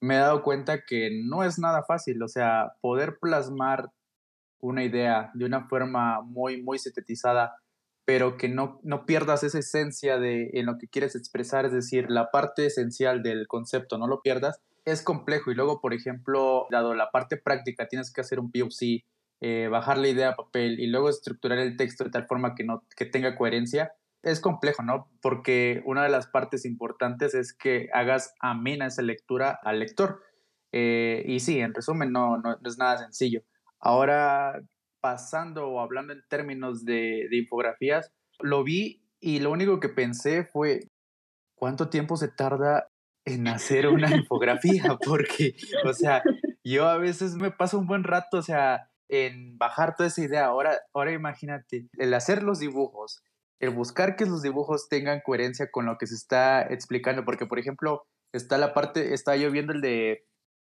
me 0.00 0.16
he 0.16 0.18
dado 0.18 0.42
cuenta 0.42 0.84
que 0.84 1.10
no 1.24 1.44
es 1.44 1.58
nada 1.58 1.84
fácil, 1.84 2.22
o 2.22 2.28
sea, 2.28 2.72
poder 2.80 3.18
plasmar 3.20 3.90
una 4.60 4.84
idea 4.84 5.30
de 5.34 5.44
una 5.44 5.68
forma 5.68 6.20
muy, 6.22 6.62
muy 6.62 6.78
sintetizada, 6.78 7.56
pero 8.04 8.36
que 8.36 8.48
no, 8.48 8.80
no 8.82 9.06
pierdas 9.06 9.44
esa 9.44 9.58
esencia 9.58 10.18
de 10.18 10.50
en 10.54 10.66
lo 10.66 10.78
que 10.78 10.88
quieres 10.88 11.14
expresar, 11.14 11.66
es 11.66 11.72
decir, 11.72 12.06
la 12.08 12.30
parte 12.30 12.66
esencial 12.66 13.22
del 13.22 13.46
concepto, 13.46 13.98
no 13.98 14.06
lo 14.06 14.22
pierdas, 14.22 14.60
es 14.84 15.02
complejo. 15.02 15.50
Y 15.50 15.54
luego, 15.54 15.80
por 15.80 15.92
ejemplo, 15.92 16.66
dado 16.70 16.94
la 16.94 17.10
parte 17.10 17.36
práctica, 17.36 17.88
tienes 17.88 18.12
que 18.12 18.20
hacer 18.20 18.40
un 18.40 18.50
POC, 18.50 19.04
eh, 19.40 19.68
bajar 19.70 19.98
la 19.98 20.08
idea 20.08 20.30
a 20.30 20.36
papel 20.36 20.80
y 20.80 20.86
luego 20.86 21.08
estructurar 21.08 21.58
el 21.58 21.76
texto 21.76 22.04
de 22.04 22.10
tal 22.10 22.26
forma 22.26 22.54
que, 22.54 22.64
no, 22.64 22.84
que 22.96 23.04
tenga 23.04 23.36
coherencia 23.36 23.92
es 24.30 24.40
complejo, 24.40 24.82
¿no? 24.82 25.10
Porque 25.20 25.82
una 25.84 26.02
de 26.02 26.08
las 26.08 26.26
partes 26.26 26.64
importantes 26.64 27.34
es 27.34 27.52
que 27.52 27.88
hagas 27.92 28.34
amena 28.40 28.86
esa 28.86 29.02
lectura 29.02 29.58
al 29.62 29.80
lector. 29.80 30.22
Eh, 30.72 31.24
y 31.26 31.40
sí, 31.40 31.60
en 31.60 31.74
resumen, 31.74 32.12
no, 32.12 32.38
no, 32.38 32.58
es 32.64 32.78
nada 32.78 32.98
sencillo. 32.98 33.42
Ahora, 33.80 34.62
pasando 35.00 35.68
o 35.68 35.80
hablando 35.80 36.12
en 36.12 36.22
términos 36.28 36.84
de, 36.84 37.26
de 37.30 37.36
infografías, 37.38 38.12
lo 38.40 38.64
vi 38.64 39.02
y 39.20 39.40
lo 39.40 39.50
único 39.50 39.80
que 39.80 39.88
pensé 39.88 40.44
fue, 40.44 40.88
¿cuánto 41.54 41.88
tiempo 41.88 42.16
se 42.16 42.28
tarda 42.28 42.88
en 43.24 43.48
hacer 43.48 43.88
una 43.88 44.10
infografía? 44.16 44.96
Porque, 45.04 45.54
o 45.84 45.92
sea, 45.92 46.22
yo 46.64 46.88
a 46.88 46.98
veces 46.98 47.34
me 47.34 47.50
paso 47.50 47.78
un 47.78 47.86
buen 47.86 48.04
rato, 48.04 48.38
o 48.38 48.42
sea, 48.42 48.90
en 49.08 49.58
bajar 49.58 49.96
toda 49.96 50.08
esa 50.08 50.22
idea. 50.22 50.46
Ahora, 50.46 50.78
ahora 50.92 51.12
imagínate, 51.12 51.88
el 51.98 52.14
hacer 52.14 52.42
los 52.42 52.60
dibujos, 52.60 53.22
el 53.60 53.70
buscar 53.70 54.16
que 54.16 54.26
los 54.26 54.42
dibujos 54.42 54.88
tengan 54.88 55.20
coherencia 55.24 55.70
con 55.70 55.86
lo 55.86 55.98
que 55.98 56.06
se 56.06 56.14
está 56.14 56.62
explicando, 56.62 57.24
porque 57.24 57.46
por 57.46 57.58
ejemplo, 57.58 58.06
está 58.32 58.58
la 58.58 58.74
parte, 58.74 59.14
está 59.14 59.36
yo 59.36 59.50
viendo 59.50 59.72
el 59.72 59.80
de 59.80 60.24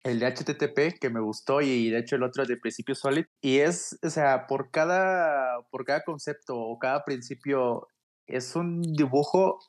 el 0.03 0.19
de 0.19 0.27
HTTP 0.27 0.97
que 0.99 1.09
me 1.09 1.19
gustó 1.19 1.59
y 1.61 1.89
de 1.89 1.99
hecho 1.99 2.15
el 2.15 2.23
otro 2.23 2.45
de 2.45 2.55
principio 2.55 2.95
solid 2.95 3.25
y 3.41 3.57
es, 3.59 3.99
o 4.01 4.09
sea, 4.09 4.47
por 4.47 4.71
cada 4.71 5.61
por 5.71 5.83
cada 5.83 6.03
concepto 6.03 6.57
o 6.57 6.79
cada 6.79 7.03
principio 7.03 7.87
es 8.27 8.55
un 8.55 8.81
dibujo 8.81 9.59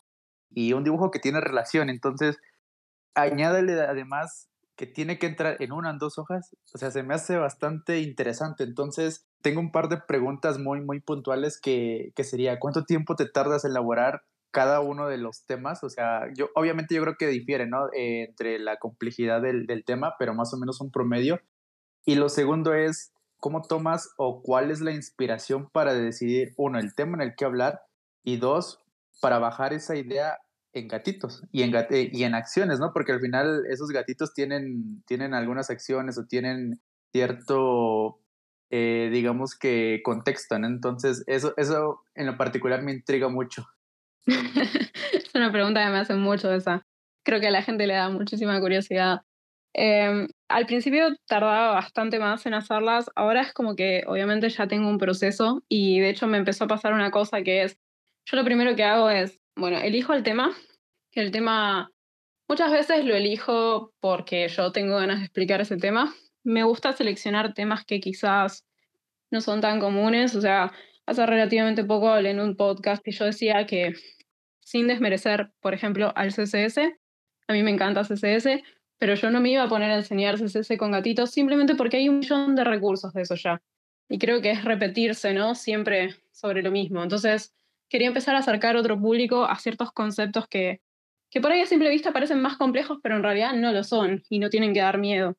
y 0.51 0.73
un 0.73 0.85
dibujo 0.85 1.11
que 1.11 1.19
tiene 1.19 1.41
relación, 1.41 1.91
entonces 1.91 2.39
añádale 3.15 3.73
además 3.81 4.50
que 4.81 4.87
tiene 4.87 5.19
que 5.19 5.27
entrar 5.27 5.59
en 5.61 5.73
una, 5.73 5.91
en 5.91 5.99
dos 5.99 6.17
hojas, 6.17 6.57
o 6.73 6.79
sea, 6.79 6.91
se 6.91 7.03
me 7.03 7.13
hace 7.13 7.37
bastante 7.37 8.01
interesante. 8.01 8.65
Entonces, 8.65 9.27
tengo 9.43 9.61
un 9.61 9.73
par 9.73 9.91
de 9.91 9.99
preguntas 9.99 10.59
muy, 10.59 10.81
muy 10.81 11.01
puntuales 11.01 11.61
que, 11.61 12.13
que 12.17 12.25
sería, 12.25 12.59
¿cuánto 12.59 12.87
tiempo 12.87 13.15
te 13.15 13.29
tardas 13.29 13.67
en 13.67 13.73
elaborar 13.73 14.23
cada 14.51 14.81
uno 14.81 15.07
de 15.07 15.19
los 15.19 15.45
temas? 15.45 15.85
O 15.85 15.91
sea, 15.91 16.33
yo 16.35 16.49
obviamente 16.55 16.95
yo 16.95 17.03
creo 17.03 17.17
que 17.19 17.27
difiere, 17.27 17.67
¿no? 17.67 17.89
Eh, 17.93 18.25
entre 18.31 18.59
la 18.59 18.79
complejidad 18.79 19.43
del, 19.43 19.67
del 19.67 19.85
tema, 19.85 20.15
pero 20.19 20.33
más 20.33 20.55
o 20.55 20.57
menos 20.57 20.81
un 20.81 20.91
promedio. 20.91 21.43
Y 22.07 22.15
lo 22.15 22.31
segundo 22.31 22.73
es, 22.73 23.13
¿cómo 23.37 23.61
tomas 23.61 24.09
o 24.17 24.41
cuál 24.41 24.71
es 24.71 24.81
la 24.81 24.93
inspiración 24.93 25.69
para 25.69 25.93
decidir, 25.93 26.55
uno, 26.57 26.79
el 26.79 26.95
tema 26.95 27.17
en 27.17 27.29
el 27.29 27.35
que 27.37 27.45
hablar 27.45 27.83
y 28.25 28.39
dos, 28.39 28.81
para 29.21 29.39
bajar 29.39 29.75
esa 29.75 29.95
idea 29.95 30.39
en 30.73 30.89
gatitos 30.89 31.43
y 31.51 31.63
en, 31.63 31.75
eh, 31.75 32.11
y 32.13 32.25
en 32.25 32.35
acciones, 32.35 32.79
¿no? 32.79 32.93
Porque 32.93 33.13
al 33.13 33.21
final 33.21 33.65
esos 33.69 33.91
gatitos 33.91 34.33
tienen, 34.35 35.03
tienen 35.07 35.35
algunas 35.35 35.71
acciones 35.71 36.19
o 36.19 36.27
tienen 36.27 36.81
cierto, 37.13 38.21
eh, 38.71 39.09
digamos 39.13 39.59
que 39.59 40.01
contexto, 40.05 40.59
¿no? 40.59 40.69
Entonces, 40.69 41.25
eso, 41.27 41.55
eso 41.57 42.03
en 42.15 42.27
lo 42.27 42.37
particular 42.37 42.83
me 42.83 42.93
intriga 42.93 43.29
mucho. 43.29 43.67
es 44.27 45.35
una 45.35 45.51
pregunta 45.51 45.85
que 45.85 45.91
me 45.91 45.99
hace 45.99 46.15
mucho 46.15 46.53
esa. 46.53 46.83
Creo 47.25 47.41
que 47.41 47.49
a 47.49 47.53
la 47.53 47.63
gente 47.63 47.87
le 47.87 47.95
da 47.95 48.09
muchísima 48.09 48.61
curiosidad. 48.61 49.23
Em, 49.73 50.29
al 50.49 50.67
principio 50.67 51.15
tardaba 51.27 51.73
bastante 51.75 52.19
más 52.19 52.45
en 52.47 52.55
hacerlas, 52.55 53.09
ahora 53.15 53.43
es 53.43 53.53
como 53.53 53.77
que 53.77 54.03
obviamente 54.07 54.49
ya 54.49 54.67
tengo 54.67 54.89
un 54.89 54.99
proceso 54.99 55.63
y 55.69 56.01
de 56.01 56.11
hecho 56.11 56.27
me 56.27 56.39
empezó 56.39 56.65
a 56.65 56.69
pasar 56.69 56.93
una 56.93 57.13
cosa 57.13 57.43
que 57.43 57.63
es, 57.63 57.79
yo 58.27 58.37
lo 58.37 58.45
primero 58.45 58.75
que 58.75 58.83
hago 58.83 59.11
es 59.11 59.40
bueno, 59.57 59.79
elijo 59.79 60.15
el 60.15 60.23
tema, 60.23 60.57
el 61.13 61.31
tema 61.31 61.91
muchas 62.49 62.71
veces 62.71 63.05
lo 63.05 63.15
elijo 63.15 63.93
porque 64.01 64.49
yo 64.49 64.73
tengo 64.73 64.97
ganas 64.97 65.19
de 65.19 65.27
explicar 65.27 65.61
ese 65.61 65.77
tema. 65.77 66.15
Me 66.43 66.65
gusta 66.65 66.93
seleccionar 66.93 67.55
temas 67.55 67.85
que 67.85 68.01
quizás 68.01 68.65
no 69.31 69.41
son 69.41 69.61
tan 69.61 69.79
comunes, 69.81 70.35
o 70.35 70.41
sea, 70.41 70.73
hace 71.07 71.27
relativamente 71.27 71.85
poco 71.85 72.09
hablé 72.09 72.31
en 72.31 72.41
un 72.41 72.57
podcast 72.57 73.07
y 73.07 73.13
yo 73.13 73.27
decía 73.27 73.67
que 73.67 73.95
sin 74.61 74.87
desmerecer, 74.87 75.51
por 75.61 75.75
ejemplo, 75.75 76.13
al 76.17 76.33
CSS, 76.33 76.79
a 77.49 77.53
mí 77.53 77.63
me 77.63 77.71
encanta 77.71 78.03
CSS, 78.03 78.63
pero 78.99 79.15
yo 79.15 79.31
no 79.31 79.41
me 79.41 79.51
iba 79.51 79.63
a 79.63 79.69
poner 79.69 79.91
a 79.91 79.97
enseñar 79.97 80.37
CSS 80.39 80.77
con 80.79 80.93
gatitos 80.93 81.31
simplemente 81.31 81.75
porque 81.75 81.99
hay 81.99 82.09
un 82.09 82.21
millón 82.21 82.55
de 82.55 82.65
recursos 82.65 83.13
de 83.13 83.23
eso 83.23 83.35
ya. 83.35 83.63
Y 84.09 84.19
creo 84.19 84.43
que 84.43 84.51
es 84.51 84.65
repetirse, 84.65 85.33
¿no? 85.33 85.55
Siempre 85.55 86.17
sobre 86.33 86.63
lo 86.63 86.71
mismo. 86.71 87.03
Entonces, 87.03 87.55
quería 87.91 88.09
empezar 88.09 88.35
a 88.35 88.39
acercar 88.39 88.77
otro 88.77 88.99
público 88.99 89.45
a 89.45 89.57
ciertos 89.59 89.93
conceptos 89.93 90.49
que, 90.49 90.81
que 91.29 91.41
por 91.41 91.53
ahí 91.53 91.61
a 91.61 91.67
simple 91.67 91.91
vista 91.91 92.13
parecen 92.13 92.41
más 92.41 92.57
complejos, 92.57 92.99
pero 93.03 93.17
en 93.17 93.23
realidad 93.23 93.53
no 93.53 93.73
lo 93.73 93.85
son 93.85 94.23
y 94.31 94.39
no 94.39 94.49
tienen 94.49 94.73
que 94.73 94.81
dar 94.81 94.97
miedo. 94.97 95.37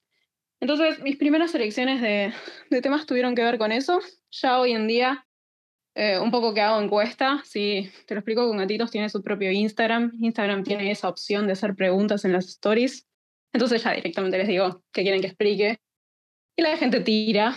Entonces, 0.60 1.01
mis 1.01 1.17
primeras 1.17 1.50
selecciones 1.50 2.01
de, 2.01 2.34
de 2.70 2.81
temas 2.81 3.08
tuvieron 3.08 3.34
que 3.34 3.43
ver 3.43 3.58
con 3.58 3.72
eso. 3.72 4.00
Ya 4.29 4.60
hoy 4.60 4.74
en 4.74 4.88
día, 4.88 5.25
eh, 5.96 6.20
un 6.20 6.29
poco 6.29 6.53
que 6.53 6.62
hago 6.62 6.79
encuesta, 6.79 7.41
si 7.43 7.89
te 8.05 8.13
lo 8.13 8.20
explico 8.20 8.48
con 8.48 8.58
gatitos, 8.58 8.91
tiene 8.91 9.10
su 9.10 9.24
propio 9.24 9.51
Instagram. 9.51 10.12
Instagram 10.20 10.63
tiene 10.63 10.91
esa 10.91 11.10
opción 11.10 11.48
de 11.48 11.53
hacer 11.53 11.75
preguntas 11.75 12.25
en 12.25 12.34
las 12.34 12.48
stories. 12.48 13.08
Entonces 13.53 13.84
ya 13.84 13.93
directamente 13.93 14.38
les 14.38 14.48
digo 14.48 14.84
qué 14.91 15.01
quieren 15.01 15.22
que 15.22 15.27
explique. 15.27 15.79
Y 16.55 16.62
la 16.62 16.77
gente 16.77 17.00
tira. 17.00 17.55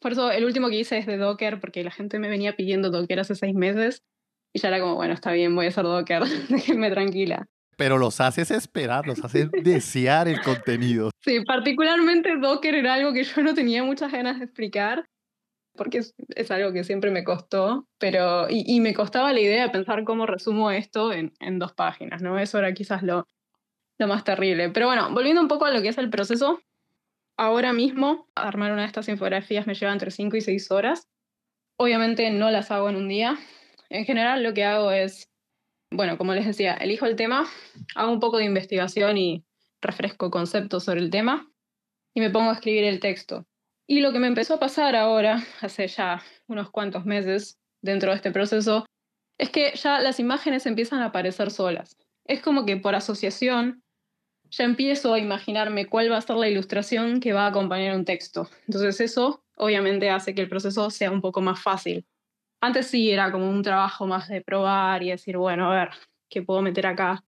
Por 0.00 0.12
eso 0.12 0.30
el 0.30 0.46
último 0.46 0.70
que 0.70 0.78
hice 0.78 0.96
es 0.96 1.06
de 1.06 1.18
Docker, 1.18 1.60
porque 1.60 1.84
la 1.84 1.90
gente 1.90 2.18
me 2.18 2.28
venía 2.28 2.56
pidiendo 2.56 2.90
Docker 2.90 3.20
hace 3.20 3.34
seis 3.34 3.54
meses. 3.54 4.02
Y 4.52 4.60
ya 4.60 4.68
era 4.68 4.80
como, 4.80 4.96
bueno, 4.96 5.14
está 5.14 5.32
bien, 5.32 5.54
voy 5.54 5.66
a 5.66 5.68
hacer 5.68 5.84
Docker, 5.84 6.22
déjenme 6.48 6.90
tranquila. 6.90 7.46
Pero 7.76 7.96
los 7.96 8.20
haces 8.20 8.50
esperar, 8.50 9.06
los 9.06 9.24
haces 9.24 9.48
desear 9.62 10.28
el 10.28 10.42
contenido. 10.42 11.10
Sí, 11.20 11.40
particularmente 11.44 12.36
Docker 12.36 12.74
era 12.74 12.94
algo 12.94 13.12
que 13.12 13.24
yo 13.24 13.42
no 13.42 13.54
tenía 13.54 13.82
muchas 13.82 14.12
ganas 14.12 14.38
de 14.38 14.44
explicar, 14.44 15.08
porque 15.74 15.98
es, 15.98 16.14
es 16.34 16.50
algo 16.50 16.72
que 16.72 16.84
siempre 16.84 17.10
me 17.10 17.24
costó, 17.24 17.86
pero, 17.98 18.50
y, 18.50 18.64
y, 18.66 18.80
me 18.80 18.92
costaba 18.92 19.32
la 19.32 19.40
idea 19.40 19.62
de 19.62 19.70
pensar 19.70 20.04
cómo 20.04 20.26
resumo 20.26 20.70
esto 20.70 21.12
en, 21.12 21.32
en 21.40 21.58
dos 21.58 21.72
páginas, 21.72 22.20
¿no? 22.20 22.38
Eso 22.38 22.58
era 22.58 22.74
quizás 22.74 23.02
lo, 23.02 23.26
lo 24.00 24.08
más 24.08 24.24
terrible. 24.24 24.70
Pero 24.70 24.86
bueno, 24.86 25.10
volviendo 25.12 25.40
un 25.40 25.48
poco 25.48 25.66
a 25.66 25.70
lo 25.70 25.80
que 25.80 25.88
es 25.88 25.98
el 25.98 26.10
proceso, 26.10 26.60
ahora 27.36 27.72
mismo 27.72 28.28
armar 28.34 28.72
una 28.72 28.82
de 28.82 28.88
estas 28.88 29.08
infografías 29.08 29.66
me 29.66 29.74
lleva 29.74 29.92
entre 29.92 30.10
5 30.10 30.36
y 30.36 30.40
6 30.40 30.70
horas. 30.70 31.08
Obviamente 31.76 32.30
no 32.30 32.50
las 32.50 32.70
hago 32.70 32.90
en 32.90 32.96
un 32.96 33.08
día, 33.08 33.38
en 33.90 34.04
general 34.04 34.42
lo 34.42 34.54
que 34.54 34.64
hago 34.64 34.90
es, 34.90 35.28
bueno, 35.90 36.16
como 36.16 36.34
les 36.34 36.46
decía, 36.46 36.74
elijo 36.74 37.06
el 37.06 37.16
tema, 37.16 37.46
hago 37.94 38.12
un 38.12 38.20
poco 38.20 38.38
de 38.38 38.44
investigación 38.44 39.18
y 39.18 39.44
refresco 39.82 40.30
conceptos 40.30 40.84
sobre 40.84 41.00
el 41.00 41.10
tema 41.10 41.50
y 42.14 42.20
me 42.20 42.30
pongo 42.30 42.50
a 42.50 42.54
escribir 42.54 42.84
el 42.84 43.00
texto. 43.00 43.46
Y 43.86 44.00
lo 44.00 44.12
que 44.12 44.20
me 44.20 44.28
empezó 44.28 44.54
a 44.54 44.60
pasar 44.60 44.94
ahora, 44.94 45.42
hace 45.60 45.88
ya 45.88 46.22
unos 46.46 46.70
cuantos 46.70 47.04
meses 47.04 47.58
dentro 47.82 48.10
de 48.10 48.16
este 48.16 48.30
proceso, 48.30 48.86
es 49.36 49.50
que 49.50 49.72
ya 49.74 50.00
las 50.00 50.20
imágenes 50.20 50.66
empiezan 50.66 51.00
a 51.00 51.06
aparecer 51.06 51.50
solas. 51.50 51.96
Es 52.24 52.40
como 52.40 52.64
que 52.66 52.76
por 52.76 52.94
asociación 52.94 53.82
ya 54.50 54.64
empiezo 54.64 55.14
a 55.14 55.18
imaginarme 55.18 55.86
cuál 55.86 56.12
va 56.12 56.18
a 56.18 56.20
ser 56.20 56.36
la 56.36 56.48
ilustración 56.48 57.20
que 57.20 57.32
va 57.32 57.46
a 57.46 57.48
acompañar 57.48 57.96
un 57.96 58.04
texto. 58.04 58.48
Entonces 58.66 59.00
eso 59.00 59.42
obviamente 59.56 60.10
hace 60.10 60.34
que 60.34 60.42
el 60.42 60.48
proceso 60.48 60.90
sea 60.90 61.10
un 61.10 61.20
poco 61.20 61.40
más 61.40 61.60
fácil. 61.60 62.06
Antes 62.60 62.88
sí 62.88 63.10
era 63.10 63.32
como 63.32 63.48
un 63.48 63.62
trabajo 63.62 64.06
más 64.06 64.28
de 64.28 64.42
probar 64.42 65.02
y 65.02 65.10
decir, 65.10 65.36
bueno, 65.36 65.72
a 65.72 65.74
ver, 65.74 65.90
¿qué 66.28 66.42
puedo 66.42 66.60
meter 66.62 66.86
acá? 66.86 67.24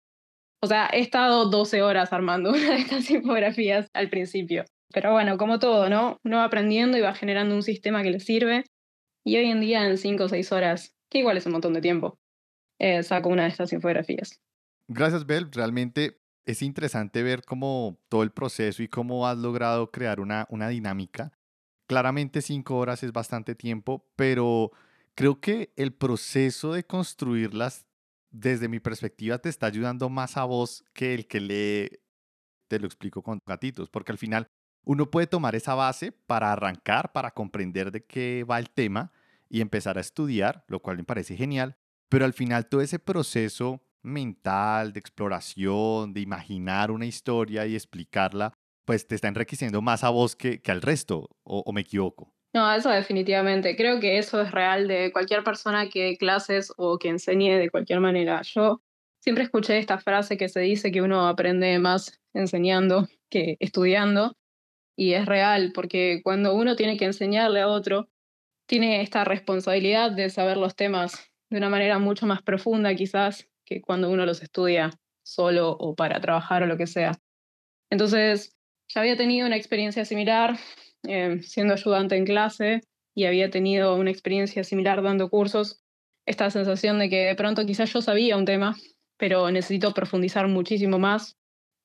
O 0.62 0.66
sea, 0.66 0.90
he 0.92 1.00
estado 1.00 1.48
12 1.48 1.82
horas 1.82 2.12
armando 2.12 2.50
una 2.54 2.70
de 2.70 2.78
estas 2.78 3.10
infografías 3.10 3.88
al 3.92 4.10
principio. 4.10 4.64
Pero 4.92 5.12
bueno, 5.12 5.38
como 5.38 5.58
todo, 5.58 5.88
¿no? 5.88 6.18
Uno 6.24 6.38
va 6.38 6.44
aprendiendo 6.44 6.98
y 6.98 7.00
va 7.00 7.14
generando 7.14 7.54
un 7.54 7.62
sistema 7.62 8.02
que 8.02 8.10
le 8.10 8.20
sirve. 8.20 8.64
Y 9.24 9.36
hoy 9.36 9.46
en 9.46 9.60
día, 9.60 9.86
en 9.86 9.98
5 9.98 10.24
o 10.24 10.28
6 10.28 10.52
horas, 10.52 10.96
que 11.08 11.18
igual 11.18 11.36
es 11.36 11.46
un 11.46 11.52
montón 11.52 11.74
de 11.74 11.80
tiempo, 11.80 12.18
eh, 12.78 13.02
saco 13.02 13.28
una 13.28 13.44
de 13.44 13.50
estas 13.50 13.72
infografías. 13.72 14.40
Gracias, 14.88 15.26
Bel. 15.26 15.52
Realmente 15.52 16.18
es 16.44 16.62
interesante 16.62 17.22
ver 17.22 17.42
cómo 17.44 17.98
todo 18.08 18.22
el 18.22 18.32
proceso 18.32 18.82
y 18.82 18.88
cómo 18.88 19.28
has 19.28 19.38
logrado 19.38 19.90
crear 19.92 20.18
una, 20.18 20.46
una 20.50 20.68
dinámica. 20.68 21.32
Claramente 21.86 22.42
cinco 22.42 22.78
horas 22.78 23.02
es 23.02 23.12
bastante 23.12 23.54
tiempo, 23.54 24.04
pero 24.16 24.72
creo 25.14 25.40
que 25.40 25.72
el 25.76 25.92
proceso 25.92 26.72
de 26.72 26.84
construirlas, 26.84 27.86
desde 28.30 28.68
mi 28.68 28.80
perspectiva, 28.80 29.38
te 29.38 29.48
está 29.48 29.66
ayudando 29.66 30.08
más 30.08 30.36
a 30.36 30.44
vos 30.44 30.84
que 30.92 31.14
el 31.14 31.26
que 31.26 31.40
lee, 31.40 32.00
te 32.68 32.78
lo 32.78 32.86
explico 32.86 33.22
con 33.22 33.40
gatitos, 33.46 33.90
porque 33.90 34.12
al 34.12 34.18
final 34.18 34.46
uno 34.84 35.10
puede 35.10 35.26
tomar 35.26 35.54
esa 35.54 35.74
base 35.74 36.12
para 36.12 36.52
arrancar, 36.52 37.12
para 37.12 37.32
comprender 37.32 37.90
de 37.90 38.04
qué 38.04 38.44
va 38.48 38.58
el 38.58 38.70
tema 38.70 39.12
y 39.48 39.60
empezar 39.60 39.98
a 39.98 40.00
estudiar, 40.00 40.64
lo 40.68 40.80
cual 40.80 40.96
me 40.96 41.04
parece 41.04 41.36
genial, 41.36 41.76
pero 42.08 42.24
al 42.24 42.32
final 42.32 42.68
todo 42.68 42.80
ese 42.80 42.98
proceso 42.98 43.82
mental, 44.02 44.92
de 44.92 45.00
exploración, 45.00 46.12
de 46.14 46.20
imaginar 46.20 46.90
una 46.90 47.06
historia 47.06 47.66
y 47.66 47.74
explicarla, 47.74 48.54
pues 48.84 49.06
te 49.06 49.14
está 49.14 49.28
enriqueciendo 49.28 49.82
más 49.82 50.04
a 50.04 50.10
vos 50.10 50.36
que, 50.36 50.60
que 50.62 50.72
al 50.72 50.82
resto, 50.82 51.28
o, 51.42 51.72
me 51.72 51.82
equivoco. 51.82 52.34
No, 52.52 52.72
eso 52.74 52.90
definitivamente. 52.90 53.76
Creo 53.76 54.00
que 54.00 54.18
eso 54.18 54.40
es 54.40 54.50
real 54.50 54.88
de 54.88 55.12
cualquier 55.12 55.44
persona 55.44 55.88
que 55.88 56.02
dé 56.04 56.16
clases 56.16 56.72
o 56.76 56.98
que 56.98 57.08
enseñe 57.08 57.56
de 57.56 57.70
cualquier 57.70 58.00
manera. 58.00 58.42
Yo 58.42 58.82
siempre 59.20 59.44
escuché 59.44 59.78
esta 59.78 59.98
frase 59.98 60.36
que 60.36 60.48
se 60.48 60.60
dice 60.60 60.90
que 60.90 61.02
uno 61.02 61.28
aprende 61.28 61.78
más 61.78 62.20
enseñando 62.34 63.08
que 63.28 63.56
estudiando. 63.60 64.36
Y 64.96 65.14
es 65.14 65.26
real, 65.26 65.72
porque 65.74 66.20
cuando 66.24 66.54
uno 66.54 66.76
tiene 66.76 66.96
que 66.96 67.06
enseñarle 67.06 67.60
a 67.60 67.68
otro, 67.68 68.08
tiene 68.66 69.00
esta 69.02 69.24
responsabilidad 69.24 70.10
de 70.10 70.28
saber 70.30 70.56
los 70.56 70.76
temas 70.76 71.30
de 71.50 71.58
una 71.58 71.70
manera 71.70 71.98
mucho 71.98 72.26
más 72.26 72.42
profunda 72.42 72.94
quizás 72.94 73.48
que 73.64 73.80
cuando 73.80 74.10
uno 74.10 74.26
los 74.26 74.42
estudia 74.42 74.90
solo 75.22 75.70
o 75.70 75.94
para 75.94 76.20
trabajar 76.20 76.64
o 76.64 76.66
lo 76.66 76.76
que 76.76 76.86
sea. 76.86 77.12
Entonces, 77.90 78.56
ya 78.88 79.00
había 79.00 79.16
tenido 79.16 79.46
una 79.46 79.56
experiencia 79.56 80.04
similar 80.04 80.58
eh, 81.06 81.40
siendo 81.42 81.74
ayudante 81.74 82.16
en 82.16 82.24
clase 82.24 82.80
y 83.14 83.24
había 83.24 83.50
tenido 83.50 83.96
una 83.96 84.10
experiencia 84.10 84.64
similar 84.64 85.02
dando 85.02 85.28
cursos. 85.28 85.82
Esta 86.26 86.50
sensación 86.50 86.98
de 86.98 87.08
que 87.08 87.24
de 87.24 87.34
pronto 87.34 87.64
quizás 87.66 87.92
yo 87.92 88.02
sabía 88.02 88.36
un 88.36 88.44
tema, 88.44 88.76
pero 89.16 89.50
necesito 89.50 89.92
profundizar 89.92 90.48
muchísimo 90.48 90.98
más 90.98 91.36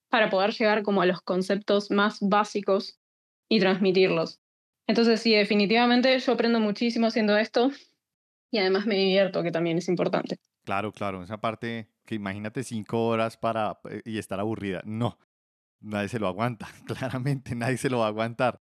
para 0.09 0.29
poder 0.29 0.51
llegar 0.51 0.83
como 0.83 1.01
a 1.01 1.05
los 1.05 1.21
conceptos 1.21 1.91
más 1.91 2.19
básicos 2.21 2.99
y 3.49 3.59
transmitirlos. 3.59 4.39
Entonces, 4.87 5.21
sí, 5.21 5.33
definitivamente 5.33 6.17
yo 6.19 6.33
aprendo 6.33 6.59
muchísimo 6.59 7.07
haciendo 7.07 7.37
esto 7.37 7.71
y 8.51 8.59
además 8.59 8.85
me 8.85 8.95
divierto, 8.95 9.43
que 9.43 9.51
también 9.51 9.77
es 9.77 9.89
importante. 9.89 10.37
Claro, 10.63 10.91
claro, 10.91 11.23
esa 11.23 11.39
parte 11.39 11.89
que 12.05 12.15
imagínate 12.15 12.63
cinco 12.63 13.07
horas 13.07 13.37
para 13.37 13.79
eh, 13.89 14.01
y 14.05 14.17
estar 14.17 14.39
aburrida. 14.39 14.81
No, 14.85 15.17
nadie 15.79 16.07
se 16.07 16.19
lo 16.19 16.27
aguanta, 16.27 16.67
claramente 16.87 17.55
nadie 17.55 17.77
se 17.77 17.89
lo 17.89 17.99
va 17.99 18.05
a 18.05 18.09
aguantar. 18.09 18.61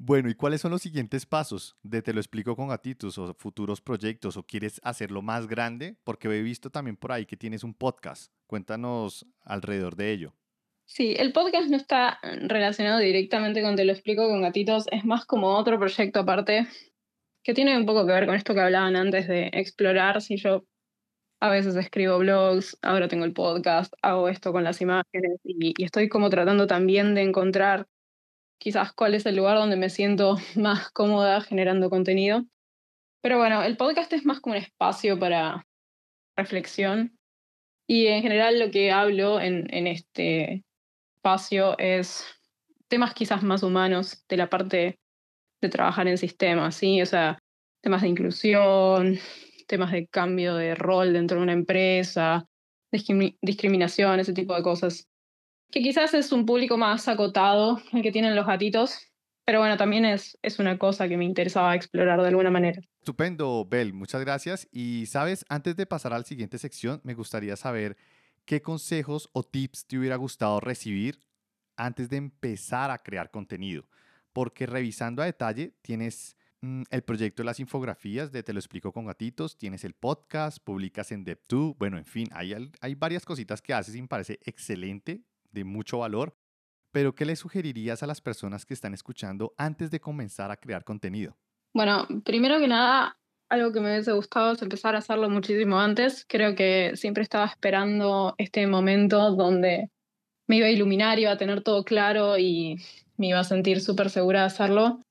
Bueno, 0.00 0.30
¿y 0.30 0.34
cuáles 0.34 0.60
son 0.60 0.70
los 0.70 0.82
siguientes 0.82 1.26
pasos 1.26 1.76
de 1.82 2.02
Te 2.02 2.12
lo 2.12 2.20
explico 2.20 2.54
con 2.54 2.68
gatitos 2.68 3.18
o 3.18 3.34
futuros 3.34 3.80
proyectos 3.80 4.36
o 4.36 4.44
quieres 4.44 4.80
hacerlo 4.84 5.22
más 5.22 5.48
grande? 5.48 5.96
Porque 6.04 6.28
he 6.28 6.42
visto 6.42 6.70
también 6.70 6.96
por 6.96 7.10
ahí 7.10 7.26
que 7.26 7.36
tienes 7.36 7.64
un 7.64 7.74
podcast. 7.74 8.32
Cuéntanos 8.46 9.26
alrededor 9.42 9.96
de 9.96 10.12
ello. 10.12 10.34
Sí, 10.84 11.14
el 11.18 11.32
podcast 11.32 11.68
no 11.68 11.76
está 11.76 12.20
relacionado 12.22 13.00
directamente 13.00 13.60
con 13.60 13.76
Te 13.76 13.84
lo 13.84 13.92
explico 13.92 14.28
con 14.28 14.40
gatitos, 14.40 14.86
es 14.92 15.04
más 15.04 15.26
como 15.26 15.56
otro 15.56 15.78
proyecto 15.78 16.20
aparte 16.20 16.68
que 17.42 17.54
tiene 17.54 17.76
un 17.76 17.86
poco 17.86 18.06
que 18.06 18.12
ver 18.12 18.26
con 18.26 18.34
esto 18.34 18.54
que 18.54 18.60
hablaban 18.60 18.94
antes 18.94 19.26
de 19.26 19.50
explorar 19.52 20.22
si 20.22 20.36
yo 20.36 20.64
a 21.40 21.48
veces 21.50 21.76
escribo 21.76 22.18
blogs, 22.18 22.78
ahora 22.82 23.08
tengo 23.08 23.24
el 23.24 23.32
podcast, 23.32 23.92
hago 24.02 24.28
esto 24.28 24.52
con 24.52 24.64
las 24.64 24.80
imágenes 24.80 25.40
y, 25.44 25.74
estoy 25.82 26.08
como 26.08 26.30
tratando 26.30 26.66
también 26.66 27.14
de 27.14 27.22
encontrar 27.22 27.86
quizás 28.58 28.92
cuál 28.92 29.14
es 29.14 29.24
el 29.26 29.36
lugar 29.36 29.56
donde 29.56 29.76
me 29.76 29.90
siento 29.90 30.36
más 30.56 30.90
cómoda 30.90 31.40
generando 31.40 31.90
contenido. 31.90 32.44
Pero 33.22 33.38
bueno, 33.38 33.62
el 33.62 33.76
podcast 33.76 34.12
es 34.12 34.24
más 34.24 34.40
como 34.40 34.54
un 34.54 34.62
espacio 34.62 35.18
para 35.18 35.66
reflexión 36.36 37.18
y 37.88 38.06
en 38.06 38.22
general 38.22 38.58
lo 38.60 38.70
que 38.70 38.92
hablo 38.92 39.40
en, 39.40 39.86
este 39.86 40.62
espacio 41.16 41.76
es 41.78 42.24
temas 42.86 43.14
quizás 43.14 43.42
más 43.42 43.62
humanos 43.62 44.24
de 44.28 44.36
la 44.36 44.50
parte 44.50 44.98
de 45.60 45.68
trabajar 45.68 46.06
en 46.06 46.18
sistemas, 46.18 46.76
¿sí? 46.76 47.00
O 47.00 47.06
sea, 47.06 47.38
temas 47.80 48.02
de 48.02 48.08
inclusión, 48.08 49.18
temas 49.66 49.90
de 49.90 50.06
cambio 50.06 50.54
de 50.54 50.74
rol 50.74 51.12
dentro 51.12 51.38
de 51.38 51.42
una 51.42 51.52
empresa, 51.54 52.46
discriminación, 52.92 54.20
ese 54.20 54.34
tipo 54.34 54.54
de 54.54 54.62
cosas. 54.62 55.08
Que 55.70 55.82
quizás 55.82 56.14
es 56.14 56.32
un 56.32 56.46
público 56.46 56.76
más 56.76 57.08
acotado 57.08 57.80
el 57.92 58.02
que 58.02 58.12
tienen 58.12 58.34
los 58.34 58.46
gatitos, 58.46 58.98
pero 59.44 59.60
bueno, 59.60 59.76
también 59.76 60.04
es, 60.04 60.38
es 60.42 60.58
una 60.58 60.78
cosa 60.78 61.08
que 61.08 61.16
me 61.16 61.24
interesaba 61.24 61.74
explorar 61.74 62.20
de 62.20 62.28
alguna 62.28 62.50
manera. 62.50 62.80
Estupendo, 62.98 63.66
Bel, 63.68 63.92
muchas 63.92 64.20
gracias. 64.20 64.68
Y 64.70 65.06
sabes, 65.06 65.44
antes 65.48 65.76
de 65.76 65.86
pasar 65.86 66.12
a 66.12 66.18
la 66.18 66.24
siguiente 66.24 66.58
sección, 66.58 67.00
me 67.04 67.14
gustaría 67.14 67.56
saber 67.56 67.96
qué 68.44 68.62
consejos 68.62 69.28
o 69.32 69.42
tips 69.42 69.86
te 69.86 69.98
hubiera 69.98 70.16
gustado 70.16 70.60
recibir 70.60 71.20
antes 71.76 72.08
de 72.08 72.16
empezar 72.16 72.90
a 72.90 72.98
crear 72.98 73.30
contenido. 73.30 73.88
Porque 74.32 74.66
revisando 74.66 75.22
a 75.22 75.26
detalle, 75.26 75.74
tienes 75.82 76.38
Mm, 76.60 76.82
el 76.90 77.02
proyecto 77.02 77.42
de 77.42 77.46
las 77.46 77.60
infografías 77.60 78.32
de 78.32 78.42
Te 78.42 78.52
lo 78.52 78.58
explico 78.58 78.92
con 78.92 79.06
gatitos, 79.06 79.56
tienes 79.56 79.84
el 79.84 79.94
podcast, 79.94 80.58
publicas 80.58 81.12
en 81.12 81.24
Dev2, 81.24 81.76
bueno, 81.78 81.98
en 81.98 82.04
fin, 82.04 82.28
hay, 82.32 82.52
hay 82.80 82.94
varias 82.96 83.24
cositas 83.24 83.62
que 83.62 83.72
haces 83.72 83.94
y 83.94 84.02
me 84.02 84.08
parece 84.08 84.40
excelente, 84.44 85.22
de 85.50 85.64
mucho 85.64 85.98
valor, 85.98 86.36
pero 86.92 87.14
¿qué 87.14 87.24
le 87.24 87.36
sugerirías 87.36 88.02
a 88.02 88.06
las 88.06 88.20
personas 88.20 88.64
que 88.64 88.74
están 88.74 88.94
escuchando 88.94 89.54
antes 89.56 89.90
de 89.90 90.00
comenzar 90.00 90.50
a 90.50 90.56
crear 90.56 90.84
contenido? 90.84 91.36
Bueno, 91.74 92.06
primero 92.24 92.58
que 92.58 92.68
nada, 92.68 93.18
algo 93.48 93.72
que 93.72 93.80
me 93.80 93.92
hubiese 93.92 94.12
gustado 94.12 94.52
es 94.52 94.62
empezar 94.62 94.94
a 94.94 94.98
hacerlo 94.98 95.28
muchísimo 95.30 95.78
antes. 95.78 96.24
Creo 96.28 96.54
que 96.54 96.92
siempre 96.94 97.22
estaba 97.22 97.46
esperando 97.46 98.34
este 98.38 98.66
momento 98.66 99.32
donde 99.32 99.90
me 100.46 100.56
iba 100.56 100.66
a 100.66 100.70
iluminar, 100.70 101.18
iba 101.18 101.32
a 101.32 101.36
tener 101.36 101.62
todo 101.62 101.84
claro 101.84 102.38
y 102.38 102.76
me 103.16 103.28
iba 103.28 103.40
a 103.40 103.44
sentir 103.44 103.80
súper 103.80 104.10
segura 104.10 104.40
de 104.40 104.46
hacerlo. 104.46 105.02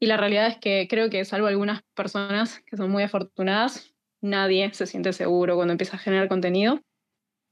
Y 0.00 0.06
la 0.06 0.16
realidad 0.16 0.46
es 0.48 0.58
que 0.58 0.86
creo 0.88 1.10
que 1.10 1.24
salvo 1.24 1.46
algunas 1.46 1.82
personas 1.94 2.60
que 2.66 2.76
son 2.76 2.90
muy 2.90 3.02
afortunadas, 3.02 3.94
nadie 4.20 4.72
se 4.72 4.86
siente 4.86 5.12
seguro 5.12 5.56
cuando 5.56 5.72
empieza 5.72 5.96
a 5.96 6.00
generar 6.00 6.28
contenido. 6.28 6.80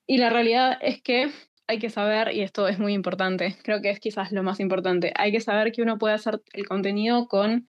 Y 0.07 0.19
la 0.19 0.31
realidad 0.31 0.79
es 0.81 1.03
que 1.03 1.31
hay 1.69 1.79
que 1.79 1.91
saber, 1.91 2.35
y 2.35 2.43
esto 2.43 2.69
es 2.69 2.79
muy 2.79 2.93
importante, 2.93 3.57
creo 3.63 3.81
que 3.81 3.91
es 3.91 4.01
quizás 4.01 4.33
lo 4.33 4.43
más 4.43 4.61
importante, 4.61 5.13
hay 5.17 5.33
que 5.33 5.41
saber 5.41 5.73
que 5.73 5.83
uno 5.83 5.99
puede 5.99 6.15
hacer 6.15 6.43
el 6.53 6.67
contenido 6.67 7.27
con 7.29 7.69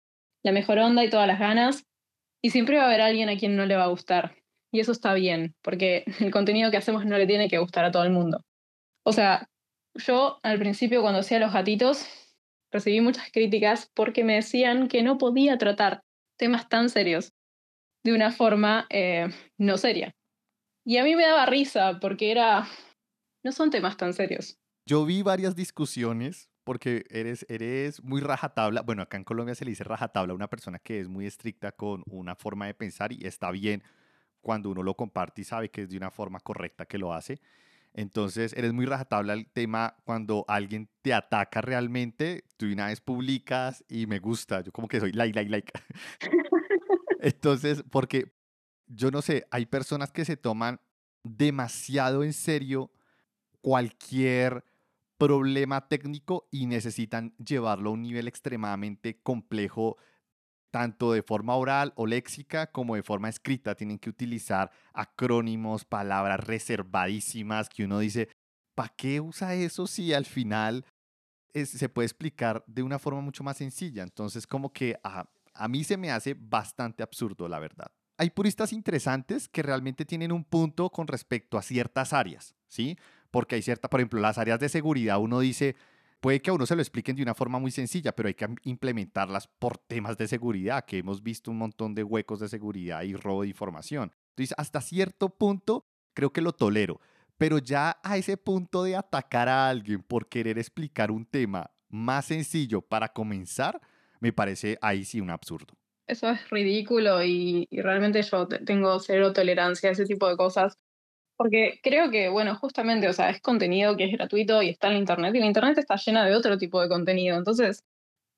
la 0.43 0.53
mejor 0.53 0.79
onda 0.79 1.05
y 1.05 1.11
todas 1.11 1.27
las 1.27 1.39
ganas, 1.39 1.85
y 2.43 2.51
siempre 2.51 2.77
va 2.77 2.85
a 2.85 2.87
haber 2.87 3.01
alguien 3.01 3.29
a 3.29 3.37
quien 3.37 3.57
no 3.57 3.67
le 3.67 3.77
va 3.77 3.85
a 3.85 3.89
gustar. 3.89 4.37
Y 4.73 4.81
eso 4.81 4.93
está 4.93 5.15
bien, 5.15 5.55
porque 5.63 6.05
el 6.21 6.31
contenido 6.31 6.71
que 6.71 6.77
hacemos 6.77 7.05
no 7.07 7.17
le 7.19 7.27
tiene 7.27 7.49
que 7.49 7.59
gustar 7.59 7.85
a 7.85 7.91
todo 7.91 8.05
el 8.05 8.11
mundo. 8.11 8.45
O 9.05 9.13
sea, 9.13 9.49
yo 9.95 10.39
al 10.43 10.59
principio 10.59 11.03
cuando 11.03 11.21
hacía 11.21 11.39
los 11.39 11.53
gatitos, 11.53 12.07
recibí 12.71 13.01
muchas 13.01 13.31
críticas 13.33 13.91
porque 13.95 14.25
me 14.25 14.35
decían 14.35 14.89
que 14.89 15.03
no 15.03 15.19
podía 15.19 15.57
tratar 15.59 16.03
temas 16.37 16.69
tan 16.69 16.91
serios 16.91 17.33
de 18.05 18.13
una 18.13 18.31
forma 18.31 18.87
eh, 18.91 19.29
no 19.59 19.79
seria. 19.79 20.15
Y 20.85 20.99
a 20.99 21.05
mí 21.05 21.17
me 21.17 21.25
daba 21.25 21.47
risa 21.47 21.99
porque 22.01 22.31
era, 22.31 22.69
no 23.47 23.53
son 23.53 23.71
temas 23.71 23.97
tan 23.97 24.13
serios. 24.13 24.59
Yo 24.87 25.07
vi 25.07 25.23
varias 25.23 25.55
discusiones 25.55 26.51
porque 26.65 27.05
eres, 27.11 27.47
eres 27.49 28.03
muy 28.03 28.21
rajatabla. 28.21 28.83
Bueno, 28.83 29.03
acá 29.03 29.19
en 29.19 29.23
Colombia 29.23 29.55
se 29.55 29.65
le 29.65 29.71
dice 29.71 29.85
rajatabla 29.85 30.33
a 30.33 30.35
una 30.35 30.51
persona 30.51 30.81
que 30.81 30.99
es 30.99 31.07
muy 31.09 31.27
estricta 31.27 31.71
con 31.71 32.03
una 32.11 32.35
forma 32.35 32.67
de 32.67 32.75
pensar 32.75 33.13
y 33.13 33.25
está 33.25 33.53
bien 33.53 33.85
cuando 34.41 34.69
uno 34.69 34.83
lo 34.83 34.95
comparte 34.97 35.43
y 35.43 35.45
sabe 35.45 35.71
que 35.71 35.83
es 35.83 35.91
de 35.91 35.97
una 35.97 36.11
forma 36.11 36.41
correcta 36.41 36.87
que 36.87 36.99
lo 36.99 37.15
hace. 37.15 37.41
Entonces, 37.95 38.53
eres 38.53 38.73
muy 38.73 38.85
rajatabla 38.85 39.33
el 39.33 39.47
tema 39.47 39.95
cuando 40.05 40.45
alguien 40.49 40.91
te 41.03 41.15
ataca 41.15 41.61
realmente, 41.61 42.43
tú 42.57 42.67
una 42.67 42.89
vez 42.89 43.01
publicas 43.01 43.85
y 43.89 44.07
me 44.07 44.19
gusta, 44.19 44.61
yo 44.61 44.73
como 44.73 44.89
que 44.89 44.99
soy 44.99 45.13
like, 45.13 45.37
like, 45.37 45.51
like. 45.51 45.73
Entonces, 47.21 47.85
porque 47.91 48.33
yo 48.89 49.13
no 49.13 49.23
sé, 49.23 49.47
hay 49.53 49.67
personas 49.67 50.11
que 50.11 50.25
se 50.25 50.37
toman 50.37 50.81
demasiado 51.23 52.25
en 52.25 52.33
serio 52.33 52.91
cualquier 53.67 54.63
problema 55.19 55.89
técnico 55.89 56.47
y 56.53 56.67
necesitan 56.67 57.35
llevarlo 57.37 57.91
a 57.91 57.95
un 57.95 58.03
nivel 58.03 58.29
extremadamente 58.29 59.21
complejo 59.25 59.97
tanto 60.71 61.11
de 61.11 61.25
forma 61.25 61.57
oral 61.57 61.93
o 61.97 62.07
léxica 62.07 62.71
como 62.71 62.95
de 62.95 63.03
forma 63.03 63.29
escrita. 63.29 63.75
Tienen 63.75 63.99
que 63.99 64.09
utilizar 64.09 64.71
acrónimos, 64.93 65.85
palabras 65.85 66.47
reservadísimas 66.47 67.69
que 67.69 67.83
uno 67.83 67.99
dice, 67.99 68.29
¿para 68.77 68.95
qué 68.97 69.21
usa 69.21 69.57
eso 69.57 69.89
si 69.89 70.15
al 70.15 70.27
final 70.27 70.85
se 71.53 71.89
puede 71.89 72.07
explicar 72.07 72.63
de 72.69 72.85
una 72.85 73.01
forma 73.01 73.21
mucho 73.21 73.43
más 73.43 73.57
sencilla? 73.57 74.05
Entonces, 74.05 74.47
como 74.47 74.73
que 74.73 74.97
a, 75.03 75.29
mí 75.69 75.83
se 75.83 75.97
me 75.97 76.13
hace 76.13 76.37
bastante 76.39 77.03
absurdo, 77.03 77.49
la 77.49 77.59
verdad. 77.59 77.91
Hay 78.17 78.31
puristas 78.31 78.73
interesantes 78.73 79.49
que 79.49 79.65
realmente 79.65 80.05
tienen 80.05 80.31
un 80.31 80.45
punto 80.45 80.89
con 80.89 81.09
respecto 81.09 81.59
a 81.59 81.63
ciertas 81.63 82.13
áreas, 82.13 82.55
¿sí? 82.69 82.97
Porque 83.37 83.57
hay 83.57 83.61
cierta, 83.61 83.91
por 83.91 84.01
ejemplo, 84.01 84.19
las 84.19 84.39
áreas 84.39 84.59
de 84.59 84.71
seguridad, 84.71 85.21
uno 85.21 85.41
dice, 85.41 85.77
Puede 86.21 86.41
que 86.41 86.49
a 86.49 86.55
uno 86.55 86.65
se 86.65 86.75
lo 86.75 86.81
expliquen 86.81 87.17
de 87.17 87.23
una 87.23 87.35
forma 87.35 87.59
muy 87.59 87.71
sencilla, 87.71 88.17
pero 88.17 88.29
hay 88.29 88.35
que 88.35 88.49
implementarlas 88.63 89.47
por 89.47 89.77
temas 89.77 90.17
de 90.17 90.27
seguridad, 90.27 90.87
que 90.87 90.97
hemos 90.97 91.23
visto 91.23 91.51
un 91.51 91.59
montón 91.59 91.95
de 91.95 92.03
huecos 92.03 92.41
de 92.41 92.49
seguridad 92.49 93.03
y 93.03 93.15
robo 93.15 93.43
de 93.43 93.49
información. 93.49 94.11
Entonces, 94.31 94.55
hasta 94.57 94.81
cierto 94.81 95.29
punto, 95.29 95.85
creo 96.15 96.33
que 96.33 96.41
lo 96.41 96.53
tolero, 96.53 96.99
pero 97.37 97.59
ya 97.59 97.99
a 98.03 98.17
ese 98.17 98.39
punto 98.39 98.85
de 98.85 98.97
atacar 98.97 99.51
a 99.51 99.69
alguien 99.69 100.03
por 100.03 100.31
querer 100.31 100.59
explicar 100.59 101.11
un 101.11 101.27
tema 101.27 101.71
más 101.91 102.25
sencillo 102.25 102.81
para 102.81 103.11
comenzar, 103.11 103.83
me 104.19 104.33
parece 104.33 104.79
ahí 104.81 105.05
sí 105.05 105.21
un 105.21 105.29
absurdo. 105.29 105.75
Eso 106.07 106.31
es 106.31 106.49
ridículo 106.49 107.23
y, 107.23 107.69
realmente 107.71 108.23
yo 108.23 108.49
tengo 108.49 108.99
cero 109.01 109.35
tolerancia 109.35 109.91
a 109.91 109.93
ese 109.93 110.07
tipo 110.07 110.27
de 110.27 110.39
cosas. 110.39 110.79
Porque 111.37 111.81
creo 111.83 112.11
que, 112.11 112.29
bueno, 112.29 112.57
justamente, 112.57 113.09
o 113.09 113.13
sea, 113.13 113.31
es 113.31 113.41
contenido 113.41 113.97
que 113.97 114.05
es 114.05 114.13
gratuito 114.13 114.63
y 114.63 114.71
está 114.71 114.89
en 114.89 114.97
Internet, 114.97 115.35
y 115.35 115.41
la 115.41 115.47
Internet 115.47 115.79
está 115.79 115.97
llena 115.97 116.25
de 116.25 116.35
otro 116.35 116.57
tipo 116.57 116.81
de 116.81 116.89
contenido. 116.89 117.37
Entonces, 117.37 117.85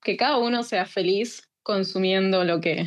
que 0.03 0.17
cada 0.17 0.39
uno 0.39 0.63
sea 0.63 0.85
feliz 0.87 1.49
consumiendo 1.63 2.45
lo 2.45 2.61
que, 2.61 2.87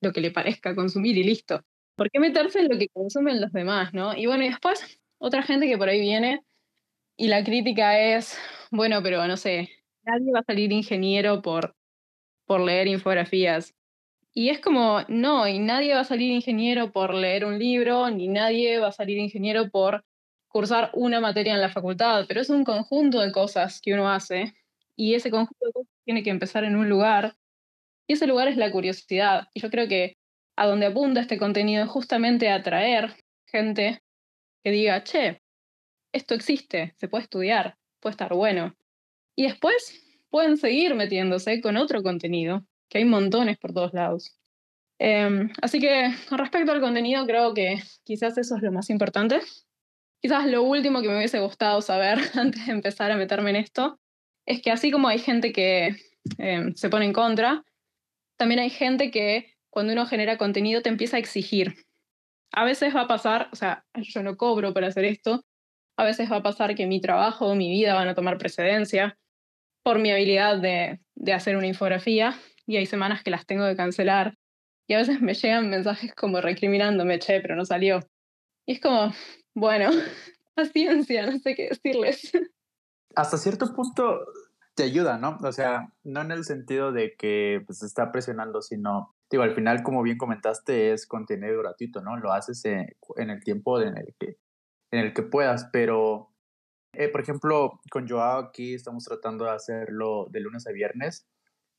lo 0.00 0.12
que 0.12 0.20
le 0.20 0.30
parezca 0.30 0.74
consumir 0.74 1.16
y 1.16 1.24
listo. 1.24 1.62
¿Por 1.96 2.10
qué 2.10 2.18
meterse 2.18 2.60
en 2.60 2.68
lo 2.68 2.78
que 2.78 2.88
consumen 2.88 3.40
los 3.40 3.52
demás, 3.52 3.94
no? 3.94 4.16
Y 4.16 4.26
bueno, 4.26 4.44
y 4.44 4.48
después, 4.48 5.00
otra 5.18 5.42
gente 5.42 5.66
que 5.66 5.78
por 5.78 5.88
ahí 5.88 6.00
viene 6.00 6.42
y 7.16 7.28
la 7.28 7.42
crítica 7.44 7.98
es, 7.98 8.38
bueno, 8.70 9.02
pero 9.02 9.26
no 9.26 9.36
sé, 9.36 9.70
nadie 10.04 10.32
va 10.32 10.40
a 10.40 10.44
salir 10.44 10.72
ingeniero 10.72 11.40
por, 11.40 11.74
por 12.46 12.60
leer 12.60 12.88
infografías. 12.88 13.74
Y 14.38 14.50
es 14.50 14.60
como, 14.60 15.00
no, 15.08 15.48
y 15.48 15.58
nadie 15.58 15.94
va 15.94 16.00
a 16.00 16.04
salir 16.04 16.30
ingeniero 16.30 16.92
por 16.92 17.14
leer 17.14 17.46
un 17.46 17.58
libro, 17.58 18.10
ni 18.10 18.28
nadie 18.28 18.78
va 18.78 18.88
a 18.88 18.92
salir 18.92 19.16
ingeniero 19.16 19.70
por 19.70 20.04
cursar 20.46 20.90
una 20.92 21.20
materia 21.20 21.54
en 21.54 21.62
la 21.62 21.70
facultad, 21.70 22.26
pero 22.28 22.42
es 22.42 22.50
un 22.50 22.62
conjunto 22.62 23.20
de 23.20 23.32
cosas 23.32 23.80
que 23.80 23.94
uno 23.94 24.10
hace 24.10 24.52
y 24.94 25.14
ese 25.14 25.30
conjunto 25.30 25.64
de 25.64 25.72
cosas 25.72 25.92
tiene 26.04 26.22
que 26.22 26.28
empezar 26.28 26.64
en 26.64 26.76
un 26.76 26.90
lugar 26.90 27.34
y 28.06 28.12
ese 28.12 28.26
lugar 28.26 28.48
es 28.48 28.58
la 28.58 28.70
curiosidad. 28.70 29.48
Y 29.54 29.60
yo 29.60 29.70
creo 29.70 29.88
que 29.88 30.18
a 30.54 30.66
donde 30.66 30.84
apunta 30.84 31.22
este 31.22 31.38
contenido 31.38 31.84
es 31.84 31.88
justamente 31.88 32.50
atraer 32.50 33.14
gente 33.46 34.02
que 34.62 34.70
diga, 34.70 35.02
che, 35.02 35.40
esto 36.12 36.34
existe, 36.34 36.92
se 36.98 37.08
puede 37.08 37.24
estudiar, 37.24 37.78
puede 38.00 38.10
estar 38.10 38.34
bueno. 38.34 38.74
Y 39.34 39.44
después 39.44 39.98
pueden 40.28 40.58
seguir 40.58 40.94
metiéndose 40.94 41.62
con 41.62 41.78
otro 41.78 42.02
contenido 42.02 42.66
que 42.88 42.98
hay 42.98 43.04
montones 43.04 43.58
por 43.58 43.72
todos 43.72 43.92
lados. 43.92 44.36
Em, 44.98 45.50
así 45.60 45.78
que 45.78 46.14
con 46.28 46.38
respecto 46.38 46.72
al 46.72 46.80
contenido, 46.80 47.26
creo 47.26 47.52
que 47.52 47.82
quizás 48.04 48.38
eso 48.38 48.56
es 48.56 48.62
lo 48.62 48.72
más 48.72 48.90
importante. 48.90 49.40
Quizás 50.22 50.46
lo 50.46 50.62
último 50.62 51.02
que 51.02 51.08
me 51.08 51.16
hubiese 51.16 51.40
gustado 51.40 51.82
saber 51.82 52.18
antes 52.34 52.66
de 52.66 52.72
empezar 52.72 53.10
a 53.10 53.16
meterme 53.16 53.50
en 53.50 53.56
esto 53.56 54.00
es 54.46 54.62
que 54.62 54.70
así 54.70 54.90
como 54.90 55.08
hay 55.08 55.18
gente 55.18 55.52
que 55.52 55.96
em, 56.38 56.74
se 56.74 56.88
pone 56.88 57.04
en 57.04 57.12
contra, 57.12 57.64
también 58.36 58.60
hay 58.60 58.70
gente 58.70 59.10
que 59.10 59.54
cuando 59.70 59.92
uno 59.92 60.06
genera 60.06 60.38
contenido 60.38 60.82
te 60.82 60.88
empieza 60.88 61.16
a 61.16 61.20
exigir. 61.20 61.74
A 62.52 62.64
veces 62.64 62.94
va 62.94 63.02
a 63.02 63.08
pasar, 63.08 63.48
o 63.52 63.56
sea, 63.56 63.84
yo 63.94 64.22
no 64.22 64.36
cobro 64.36 64.72
para 64.72 64.86
hacer 64.86 65.04
esto, 65.04 65.44
a 65.98 66.04
veces 66.04 66.30
va 66.30 66.36
a 66.36 66.42
pasar 66.42 66.74
que 66.74 66.86
mi 66.86 67.00
trabajo, 67.00 67.54
mi 67.54 67.70
vida 67.70 67.94
van 67.94 68.08
a 68.08 68.14
tomar 68.14 68.38
precedencia 68.38 69.18
por 69.82 69.98
mi 69.98 70.10
habilidad 70.10 70.58
de, 70.58 71.00
de 71.14 71.32
hacer 71.32 71.56
una 71.56 71.66
infografía 71.66 72.38
y 72.66 72.76
hay 72.76 72.86
semanas 72.86 73.22
que 73.22 73.30
las 73.30 73.46
tengo 73.46 73.64
que 73.66 73.76
cancelar. 73.76 74.36
Y 74.88 74.94
a 74.94 74.98
veces 74.98 75.20
me 75.22 75.34
llegan 75.34 75.70
mensajes 75.70 76.14
como 76.14 76.40
recriminándome, 76.40 77.18
che, 77.18 77.40
pero 77.40 77.56
no 77.56 77.64
salió. 77.64 78.00
Y 78.66 78.72
es 78.72 78.80
como, 78.80 79.12
bueno, 79.54 79.90
paciencia, 80.54 81.26
no 81.26 81.38
sé 81.38 81.54
qué 81.54 81.68
decirles. 81.68 82.32
Hasta 83.14 83.38
cierto 83.38 83.72
punto 83.74 84.26
te 84.74 84.82
ayuda, 84.82 85.16
¿no? 85.16 85.38
O 85.42 85.52
sea, 85.52 85.90
no 86.04 86.20
en 86.20 86.32
el 86.32 86.44
sentido 86.44 86.92
de 86.92 87.14
que 87.16 87.62
pues, 87.66 87.82
está 87.82 88.12
presionando, 88.12 88.60
sino, 88.60 89.14
digo, 89.30 89.42
al 89.42 89.54
final, 89.54 89.82
como 89.82 90.02
bien 90.02 90.18
comentaste, 90.18 90.92
es 90.92 91.06
contenido 91.06 91.58
gratuito, 91.60 92.02
¿no? 92.02 92.18
Lo 92.18 92.32
haces 92.32 92.62
en, 92.66 92.90
el 93.16 93.42
tiempo 93.42 93.80
en 93.80 93.96
el 93.96 94.14
que, 94.18 94.36
en 94.90 95.00
el 95.00 95.14
que 95.14 95.22
puedas, 95.22 95.70
pero, 95.72 96.30
eh, 96.92 97.08
por 97.08 97.22
ejemplo, 97.22 97.80
con 97.90 98.06
Joao 98.06 98.38
aquí 98.40 98.74
estamos 98.74 99.04
tratando 99.04 99.46
de 99.46 99.52
hacerlo 99.52 100.26
de 100.28 100.40
lunes 100.40 100.66
a 100.66 100.72
viernes 100.72 101.26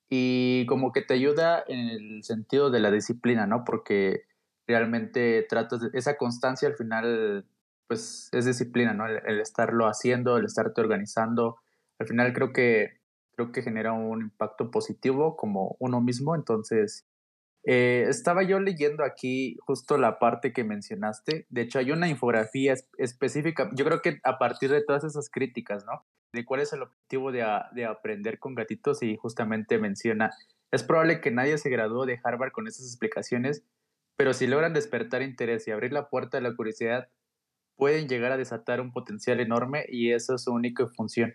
y 0.09 0.65
como 0.67 0.91
que 0.91 1.01
te 1.01 1.13
ayuda 1.13 1.63
en 1.67 1.89
el 1.89 2.23
sentido 2.23 2.69
de 2.69 2.79
la 2.79 2.91
disciplina, 2.91 3.45
¿no? 3.45 3.63
Porque 3.65 4.23
realmente 4.67 5.45
tratas 5.49 5.81
de, 5.81 5.89
esa 5.93 6.17
constancia 6.17 6.67
al 6.67 6.75
final, 6.75 7.45
pues 7.87 8.29
es 8.31 8.45
disciplina, 8.45 8.93
¿no? 8.93 9.07
El, 9.07 9.39
estarlo 9.39 9.87
haciendo, 9.87 10.37
el 10.37 10.45
estarte 10.45 10.81
organizando, 10.81 11.57
al 11.99 12.07
final 12.07 12.33
creo 12.33 12.53
que, 12.53 12.99
creo 13.35 13.51
que 13.51 13.61
genera 13.61 13.93
un 13.93 14.21
impacto 14.21 14.71
positivo 14.71 15.35
como 15.35 15.75
uno 15.79 16.01
mismo, 16.01 16.35
entonces... 16.35 17.05
Eh, 17.69 18.05
estaba 18.07 18.43
yo 18.43 18.61
leyendo 18.61 19.03
aquí 19.03 19.57
justo 19.59 19.97
la 19.97 20.19
parte 20.19 20.53
que 20.53 20.63
mencionaste. 20.63 21.45
De 21.49 21.61
hecho, 21.61 21.79
hay 21.79 21.91
una 21.91 22.07
infografía 22.07 22.73
específica. 22.97 23.69
Yo 23.73 23.83
creo 23.83 24.01
que 24.01 24.19
a 24.23 24.37
partir 24.37 24.71
de 24.71 24.81
todas 24.81 25.03
esas 25.03 25.29
críticas, 25.29 25.85
¿no? 25.85 26.05
de 26.31 26.45
cuál 26.45 26.61
es 26.61 26.71
el 26.71 26.83
objetivo 26.83 27.31
de, 27.31 27.45
de, 27.73 27.85
aprender 27.85 28.39
con 28.39 28.55
gatitos 28.55 29.03
y 29.03 29.17
justamente 29.17 29.79
menciona, 29.79 30.31
es 30.71 30.83
probable 30.83 31.19
que 31.19 31.31
nadie 31.31 31.57
se 31.57 31.69
graduó 31.69 32.05
de 32.05 32.19
Harvard 32.23 32.51
con 32.51 32.67
esas 32.67 32.85
explicaciones, 32.85 33.63
pero 34.15 34.33
si 34.33 34.47
logran 34.47 34.73
despertar 34.73 35.21
interés 35.21 35.67
y 35.67 35.71
abrir 35.71 35.93
la 35.93 36.09
puerta 36.09 36.37
de 36.37 36.43
la 36.43 36.55
curiosidad, 36.55 37.09
pueden 37.75 38.07
llegar 38.07 38.31
a 38.31 38.37
desatar 38.37 38.81
un 38.81 38.91
potencial 38.91 39.39
enorme 39.39 39.85
y 39.89 40.11
esa 40.11 40.35
es 40.35 40.43
su 40.43 40.51
única 40.51 40.87
función. 40.87 41.33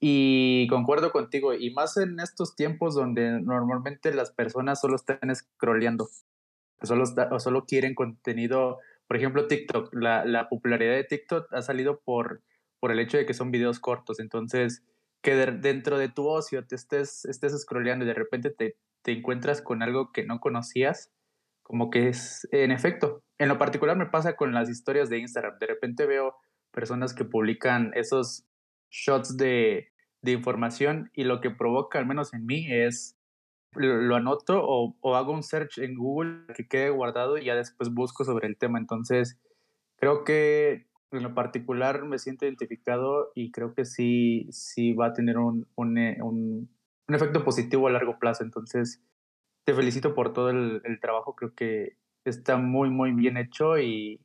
Y 0.00 0.66
concuerdo 0.68 1.12
contigo, 1.12 1.52
y 1.52 1.70
más 1.72 1.96
en 1.98 2.18
estos 2.20 2.56
tiempos 2.56 2.94
donde 2.94 3.40
normalmente 3.42 4.14
las 4.14 4.32
personas 4.32 4.80
solo 4.80 4.96
están 4.96 5.34
scrolleando, 5.34 6.08
solo, 6.82 7.04
solo 7.38 7.64
quieren 7.66 7.94
contenido, 7.94 8.78
por 9.06 9.18
ejemplo 9.18 9.46
TikTok, 9.46 9.92
la, 9.92 10.24
la 10.24 10.48
popularidad 10.48 10.94
de 10.94 11.04
TikTok 11.04 11.52
ha 11.52 11.60
salido 11.60 12.00
por 12.00 12.42
por 12.80 12.90
el 12.90 12.98
hecho 12.98 13.18
de 13.18 13.26
que 13.26 13.34
son 13.34 13.52
videos 13.52 13.78
cortos. 13.78 14.18
Entonces, 14.18 14.82
que 15.22 15.36
dentro 15.36 15.98
de 15.98 16.08
tu 16.08 16.26
ocio 16.26 16.66
te 16.66 16.74
estés, 16.74 17.26
estés 17.26 17.56
scrolleando 17.60 18.04
y 18.04 18.08
de 18.08 18.14
repente 18.14 18.50
te, 18.50 18.76
te 19.02 19.12
encuentras 19.12 19.62
con 19.62 19.82
algo 19.82 20.10
que 20.12 20.24
no 20.24 20.40
conocías, 20.40 21.12
como 21.62 21.90
que 21.90 22.08
es, 22.08 22.48
en 22.50 22.72
efecto, 22.72 23.22
en 23.38 23.48
lo 23.48 23.58
particular 23.58 23.96
me 23.96 24.06
pasa 24.06 24.34
con 24.34 24.52
las 24.54 24.68
historias 24.68 25.10
de 25.10 25.18
Instagram. 25.18 25.58
De 25.58 25.66
repente 25.66 26.06
veo 26.06 26.34
personas 26.72 27.14
que 27.14 27.24
publican 27.24 27.92
esos 27.94 28.44
shots 28.90 29.36
de, 29.36 29.88
de 30.22 30.32
información 30.32 31.10
y 31.14 31.24
lo 31.24 31.40
que 31.40 31.50
provoca, 31.50 31.98
al 31.98 32.06
menos 32.06 32.34
en 32.34 32.46
mí, 32.46 32.66
es 32.70 33.16
lo, 33.74 34.16
anoto 34.16 34.62
o, 34.64 34.96
o, 35.00 35.16
hago 35.16 35.32
un 35.32 35.42
search 35.42 35.78
en 35.78 35.94
Google 35.94 36.44
que 36.54 36.66
quede 36.66 36.90
guardado 36.90 37.38
y 37.38 37.44
ya 37.44 37.54
después 37.54 37.90
busco 37.94 38.24
sobre 38.24 38.48
el 38.48 38.56
tema. 38.56 38.78
Entonces, 38.78 39.38
creo 39.96 40.24
que 40.24 40.88
en 41.12 41.22
lo 41.22 41.34
particular 41.34 42.04
me 42.04 42.18
siento 42.18 42.46
identificado 42.46 43.32
y 43.34 43.50
creo 43.50 43.74
que 43.74 43.84
sí, 43.84 44.48
sí 44.50 44.92
va 44.92 45.06
a 45.06 45.12
tener 45.12 45.38
un, 45.38 45.66
un, 45.74 45.98
eh, 45.98 46.18
un, 46.22 46.68
un 47.08 47.14
efecto 47.14 47.44
positivo 47.44 47.88
a 47.88 47.90
largo 47.90 48.18
plazo. 48.18 48.44
Entonces, 48.44 49.02
te 49.64 49.74
felicito 49.74 50.14
por 50.14 50.32
todo 50.32 50.50
el, 50.50 50.82
el, 50.84 51.00
trabajo. 51.00 51.34
Creo 51.34 51.54
que 51.54 51.96
está 52.24 52.56
muy, 52.56 52.90
muy 52.90 53.12
bien 53.12 53.36
hecho 53.36 53.78
y, 53.78 54.20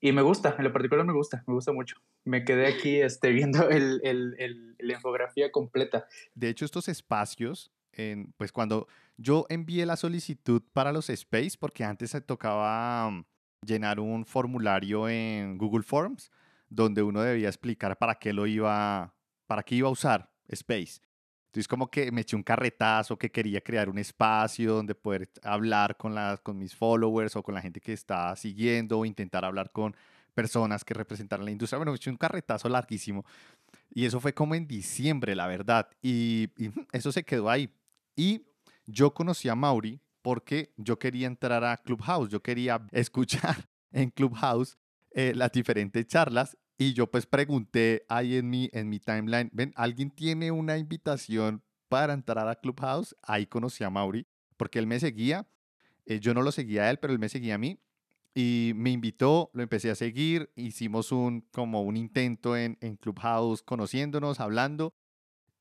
y, 0.00 0.12
me 0.12 0.22
gusta. 0.22 0.54
En 0.58 0.64
lo 0.64 0.72
particular 0.72 1.06
me 1.06 1.12
gusta, 1.12 1.44
me 1.46 1.54
gusta 1.54 1.72
mucho. 1.72 1.96
Me 2.24 2.44
quedé 2.44 2.66
aquí 2.66 3.00
este, 3.00 3.30
viendo 3.30 3.68
el, 3.68 4.00
el, 4.04 4.76
la 4.78 4.92
infografía 4.94 5.50
completa. 5.50 6.06
De 6.34 6.48
hecho, 6.48 6.64
estos 6.64 6.88
espacios, 6.88 7.72
en, 7.92 8.32
pues 8.36 8.52
cuando 8.52 8.86
yo 9.16 9.46
envié 9.48 9.86
la 9.86 9.96
solicitud 9.96 10.62
para 10.72 10.92
los 10.92 11.10
Space, 11.10 11.52
porque 11.58 11.84
antes 11.84 12.10
se 12.10 12.20
tocaba 12.20 13.24
llenar 13.66 14.00
un 14.00 14.24
formulario 14.24 15.08
en 15.08 15.58
Google 15.58 15.84
Forms 15.84 16.30
donde 16.68 17.02
uno 17.02 17.20
debía 17.22 17.48
explicar 17.48 17.98
para 17.98 18.14
qué 18.14 18.32
lo 18.32 18.46
iba, 18.46 19.14
para 19.46 19.62
qué 19.62 19.76
iba 19.76 19.88
a 19.88 19.92
usar 19.92 20.30
Space. 20.48 21.00
Entonces 21.46 21.68
como 21.68 21.90
que 21.90 22.10
me 22.10 22.22
eché 22.22 22.34
un 22.34 22.42
carretazo 22.42 23.18
que 23.18 23.30
quería 23.30 23.60
crear 23.60 23.90
un 23.90 23.98
espacio 23.98 24.72
donde 24.72 24.94
poder 24.94 25.28
hablar 25.42 25.98
con, 25.98 26.14
las, 26.14 26.40
con 26.40 26.56
mis 26.58 26.74
followers 26.74 27.36
o 27.36 27.42
con 27.42 27.54
la 27.54 27.60
gente 27.60 27.80
que 27.80 27.92
está 27.92 28.34
siguiendo 28.36 28.98
o 28.98 29.04
intentar 29.04 29.44
hablar 29.44 29.70
con 29.70 29.94
personas 30.32 30.84
que 30.84 30.94
representaran 30.94 31.44
la 31.44 31.50
industria. 31.50 31.78
Bueno, 31.78 31.94
hecho 31.94 32.10
un 32.10 32.16
carretazo 32.16 32.68
larguísimo. 32.68 33.24
Y 33.90 34.06
eso 34.06 34.20
fue 34.20 34.32
como 34.32 34.54
en 34.54 34.66
diciembre, 34.66 35.34
la 35.34 35.46
verdad. 35.46 35.88
Y, 36.02 36.48
eso 36.92 37.12
se 37.12 37.24
quedó 37.24 37.50
ahí. 37.50 37.70
Y 38.16 38.46
yo 38.86 39.12
conocí 39.14 39.48
a 39.48 39.54
Mauri 39.54 40.00
porque 40.22 40.72
yo 40.76 40.98
quería 40.98 41.26
entrar 41.26 41.64
a 41.64 41.76
Clubhouse, 41.76 42.30
yo 42.30 42.42
quería 42.42 42.86
escuchar 42.92 43.68
en 43.90 44.10
Clubhouse 44.10 44.78
eh, 45.10 45.32
las 45.34 45.52
diferentes 45.52 46.06
charlas 46.06 46.56
y 46.78 46.94
yo 46.94 47.10
pues 47.10 47.26
pregunté 47.26 48.04
ahí 48.08 48.36
en 48.36 48.48
mi, 48.48 48.70
en 48.72 48.88
mi 48.88 48.98
timeline, 48.98 49.50
ven, 49.52 49.72
¿alguien 49.76 50.10
tiene 50.10 50.50
una 50.50 50.78
invitación 50.78 51.62
para 51.88 52.14
entrar 52.14 52.48
a 52.48 52.54
Clubhouse? 52.54 53.14
Ahí 53.22 53.46
conocí 53.46 53.84
a 53.84 53.90
Mauri 53.90 54.26
porque 54.56 54.78
él 54.78 54.86
me 54.86 54.98
seguía, 55.00 55.46
eh, 56.06 56.20
yo 56.20 56.34
no 56.34 56.42
lo 56.42 56.52
seguía 56.52 56.84
a 56.84 56.90
él, 56.90 56.98
pero 56.98 57.12
él 57.12 57.18
me 57.18 57.28
seguía 57.28 57.56
a 57.56 57.58
mí 57.58 57.78
y 58.34 58.72
me 58.74 58.90
invitó, 58.90 59.50
lo 59.52 59.62
empecé 59.62 59.90
a 59.90 59.94
seguir, 59.94 60.50
hicimos 60.56 61.12
un 61.12 61.42
como 61.52 61.82
un 61.82 61.96
intento 61.96 62.56
en, 62.56 62.78
en 62.80 62.96
Clubhouse 62.96 63.62
conociéndonos, 63.62 64.40
hablando 64.40 64.94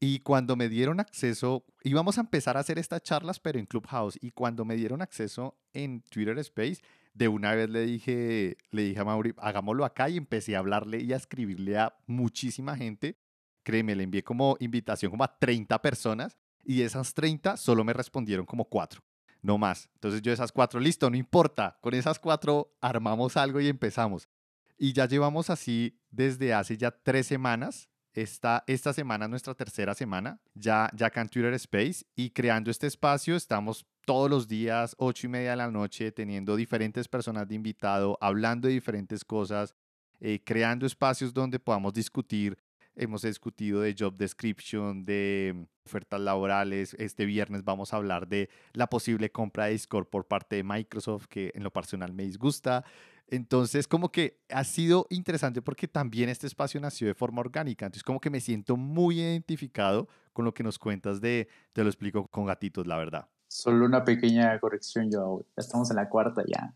y 0.04 0.22
cuando 0.22 0.56
me 0.56 0.68
dieron 0.68 1.00
acceso, 1.00 1.64
íbamos 1.84 2.18
a 2.18 2.22
empezar 2.22 2.58
a 2.58 2.62
hacer 2.62 2.80
estas 2.80 3.04
charlas, 3.04 3.40
pero 3.40 3.60
en 3.60 3.68
Clubhouse. 3.68 4.18
Y 4.20 4.32
cuando 4.32 4.66
me 4.66 4.76
dieron 4.76 5.04
acceso 5.04 5.60
en 5.74 6.02
Twitter 6.02 6.40
Space, 6.40 6.82
de 7.14 7.28
una 7.28 7.54
vez 7.54 7.70
le 7.70 7.82
dije, 7.82 8.58
le 8.72 8.82
dije 8.82 9.00
a 9.00 9.06
Mauri, 9.06 9.36
hagámoslo 9.38 9.86
acá 9.86 10.10
y 10.10 10.18
empecé 10.18 10.56
a 10.56 10.60
hablarle 10.60 11.02
y 11.04 11.14
a 11.14 11.18
escribirle 11.18 11.78
a 11.78 11.96
muchísima 12.08 12.76
gente. 12.76 13.20
Créeme, 13.62 13.96
le 13.96 14.02
envié 14.02 14.24
como 14.24 14.58
invitación 14.60 15.12
como 15.12 15.24
a 15.24 15.38
30 15.38 15.80
personas 15.84 16.36
y 16.64 16.80
de 16.80 16.86
esas 16.86 17.14
30 17.14 17.56
solo 17.58 17.84
me 17.84 17.94
respondieron 17.94 18.48
como 18.48 18.66
cuatro, 18.66 19.04
no 19.42 19.58
más. 19.58 19.90
Entonces 19.96 20.22
yo 20.22 20.32
esas 20.32 20.52
cuatro, 20.52 20.80
listo, 20.80 21.10
no 21.10 21.18
importa, 21.18 21.78
con 21.82 21.94
esas 21.94 22.20
cuatro 22.20 22.76
armamos 22.82 23.38
algo 23.38 23.60
y 23.60 23.68
empezamos. 23.68 24.30
Y 24.78 24.94
ya 24.94 25.08
llevamos 25.08 25.50
así 25.50 26.00
desde 26.10 26.54
hace 26.54 26.78
ya 26.78 26.92
tres 26.92 27.28
semanas 27.28 27.90
esta, 28.14 28.64
esta 28.68 28.94
semana, 28.94 29.28
nuestra 29.28 29.54
tercera 29.54 29.94
semana, 29.94 30.42
ya, 30.54 30.90
ya 30.94 31.08
acá 31.08 31.22
en 31.22 31.30
Twitter 31.30 31.54
Space 31.54 32.06
y 32.16 32.32
creando 32.32 32.70
este 32.70 32.88
espacio 32.88 33.36
estamos 33.36 33.86
todos 34.06 34.30
los 34.30 34.48
días, 34.48 34.96
ocho 34.98 35.28
y 35.28 35.30
media 35.30 35.52
de 35.52 35.58
la 35.58 35.72
noche, 35.72 36.12
teniendo 36.12 36.56
diferentes 36.56 37.08
personas 37.08 37.48
de 37.48 37.56
invitado, 37.56 38.18
hablando 38.20 38.68
de 38.68 38.74
diferentes 38.74 39.24
cosas, 39.24 39.76
eh, 40.20 40.42
creando 40.44 40.86
espacios 40.86 41.34
donde 41.34 41.60
podamos 41.60 41.94
discutir. 41.94 42.58
Hemos 42.96 43.22
discutido 43.22 43.82
de 43.82 43.96
job 43.98 44.18
description, 44.18 45.06
de 45.06 45.68
ofertas 45.86 46.20
laborales. 46.20 46.94
Este 46.96 47.26
viernes 47.26 47.64
vamos 47.64 47.94
a 47.94 47.98
hablar 47.98 48.28
de 48.28 48.50
la 48.74 48.88
posible 48.88 49.32
compra 49.32 49.66
de 49.66 49.72
Discord 49.72 50.08
por 50.08 50.28
parte 50.28 50.58
de 50.58 50.64
Microsoft, 50.64 51.28
que 51.28 51.52
en 51.56 51.64
lo 51.64 51.72
personal 51.72 52.14
me 52.14 52.24
disgusta. 52.24 52.84
Entonces, 53.28 53.88
como 53.88 54.12
que 54.12 54.42
ha 54.50 54.66
sido 54.66 55.08
interesante 55.10 55.62
porque 55.62 55.88
también 55.88 56.28
este 56.28 56.48
espacio 56.48 56.82
nació 56.82 57.08
de 57.08 57.14
forma 57.14 57.40
orgánica. 57.40 57.86
Entonces, 57.86 58.04
como 58.04 58.20
que 58.20 58.30
me 58.30 58.42
siento 58.42 58.76
muy 58.76 59.22
identificado 59.22 60.10
con 60.34 60.44
lo 60.44 60.54
que 60.54 60.64
nos 60.64 60.78
cuentas 60.78 61.22
de, 61.22 61.48
te 61.72 61.84
lo 61.84 61.90
explico 61.90 62.28
con 62.28 62.46
gatitos, 62.46 62.86
la 62.88 62.98
verdad. 62.98 63.30
Solo 63.48 63.86
una 63.86 64.04
pequeña 64.04 64.60
corrección, 64.60 65.10
yo. 65.10 65.46
Estamos 65.56 65.90
en 65.92 65.96
la 65.96 66.10
cuarta 66.10 66.44
ya. 66.46 66.74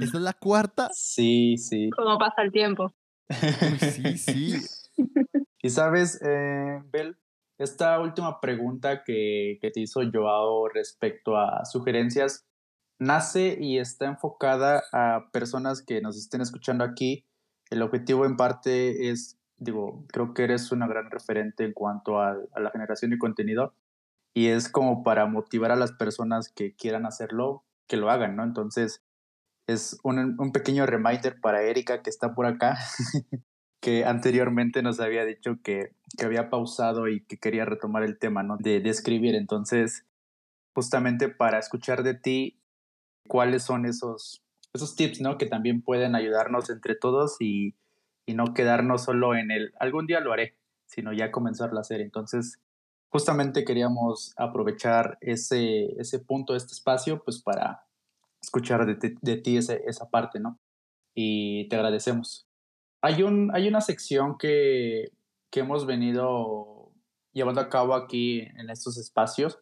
¿Esta 0.00 0.16
es 0.18 0.22
la 0.22 0.32
cuarta? 0.32 0.90
Sí, 0.92 1.56
sí. 1.58 1.90
¿Cómo 1.90 2.18
pasa 2.18 2.42
el 2.42 2.50
tiempo? 2.50 2.92
sí, 3.78 4.18
sí. 4.18 4.54
y 5.62 5.70
sabes, 5.70 6.20
eh, 6.22 6.82
Bel, 6.90 7.16
esta 7.58 8.00
última 8.00 8.40
pregunta 8.40 9.04
que, 9.04 9.58
que 9.60 9.70
te 9.70 9.80
hizo 9.80 10.00
Joao 10.12 10.68
respecto 10.68 11.36
a 11.36 11.64
sugerencias, 11.64 12.44
nace 12.98 13.56
y 13.60 13.78
está 13.78 14.06
enfocada 14.06 14.82
a 14.92 15.30
personas 15.32 15.82
que 15.82 16.00
nos 16.00 16.16
estén 16.16 16.40
escuchando 16.40 16.84
aquí. 16.84 17.24
El 17.70 17.82
objetivo 17.82 18.26
en 18.26 18.36
parte 18.36 19.10
es, 19.10 19.38
digo, 19.56 20.04
creo 20.08 20.34
que 20.34 20.44
eres 20.44 20.72
una 20.72 20.86
gran 20.86 21.10
referente 21.10 21.64
en 21.64 21.72
cuanto 21.72 22.20
a, 22.20 22.36
la 22.56 22.70
generación 22.70 23.10
de 23.10 23.18
contenido 23.18 23.74
y 24.34 24.48
es 24.48 24.68
como 24.68 25.04
para 25.04 25.26
motivar 25.26 25.70
a 25.70 25.76
las 25.76 25.92
personas 25.92 26.48
que 26.48 26.74
quieran 26.74 27.06
hacerlo, 27.06 27.64
que 27.86 27.96
lo 27.96 28.10
hagan, 28.10 28.36
¿no? 28.36 28.42
Entonces, 28.42 29.02
es 29.68 29.98
un, 30.02 30.36
un 30.38 30.52
pequeño 30.52 30.86
reminder 30.86 31.40
para 31.40 31.62
Erika 31.62 32.02
que 32.02 32.10
está 32.10 32.34
por 32.34 32.46
acá, 32.46 32.76
que 33.84 34.06
anteriormente 34.06 34.82
nos 34.82 34.98
había 34.98 35.26
dicho 35.26 35.58
que, 35.62 35.92
que, 36.16 36.24
había 36.24 36.48
pausado 36.48 37.06
y 37.06 37.20
que 37.20 37.36
quería 37.36 37.66
retomar 37.66 38.02
el 38.02 38.18
tema, 38.18 38.42
¿no? 38.42 38.56
De, 38.56 38.80
de 38.80 38.88
escribir. 38.88 39.34
Entonces, 39.34 40.06
justamente 40.74 41.28
para 41.28 41.58
escuchar 41.58 42.02
de 42.02 42.14
ti 42.14 42.62
cuáles 43.28 43.62
son 43.62 43.84
esos, 43.84 44.42
esos 44.72 44.96
tips, 44.96 45.20
¿no? 45.20 45.36
Que 45.36 45.44
también 45.44 45.82
pueden 45.82 46.14
ayudarnos 46.14 46.70
entre 46.70 46.94
todos 46.94 47.36
y, 47.40 47.74
y 48.24 48.32
no 48.32 48.54
quedarnos 48.54 49.04
solo 49.04 49.34
en 49.34 49.50
el 49.50 49.74
algún 49.78 50.06
día 50.06 50.20
lo 50.20 50.32
haré, 50.32 50.56
sino 50.86 51.12
ya 51.12 51.30
comenzarlo 51.30 51.76
a 51.76 51.82
hacer. 51.82 52.00
Entonces, 52.00 52.62
justamente 53.10 53.66
queríamos 53.66 54.32
aprovechar 54.38 55.18
ese, 55.20 55.92
ese 56.00 56.20
punto, 56.20 56.56
este 56.56 56.72
espacio, 56.72 57.22
pues 57.22 57.42
para 57.42 57.84
escuchar 58.40 58.86
de, 58.86 59.14
de 59.20 59.36
ti 59.36 59.58
ese, 59.58 59.82
esa 59.86 60.08
parte, 60.08 60.40
¿no? 60.40 60.58
Y 61.14 61.68
te 61.68 61.76
agradecemos. 61.76 62.48
Hay, 63.04 63.22
un, 63.22 63.50
hay 63.54 63.68
una 63.68 63.82
sección 63.82 64.38
que, 64.38 65.12
que 65.50 65.60
hemos 65.60 65.84
venido 65.84 66.90
llevando 67.34 67.60
a 67.60 67.68
cabo 67.68 67.94
aquí 67.94 68.40
en 68.40 68.70
estos 68.70 68.96
espacios, 68.96 69.58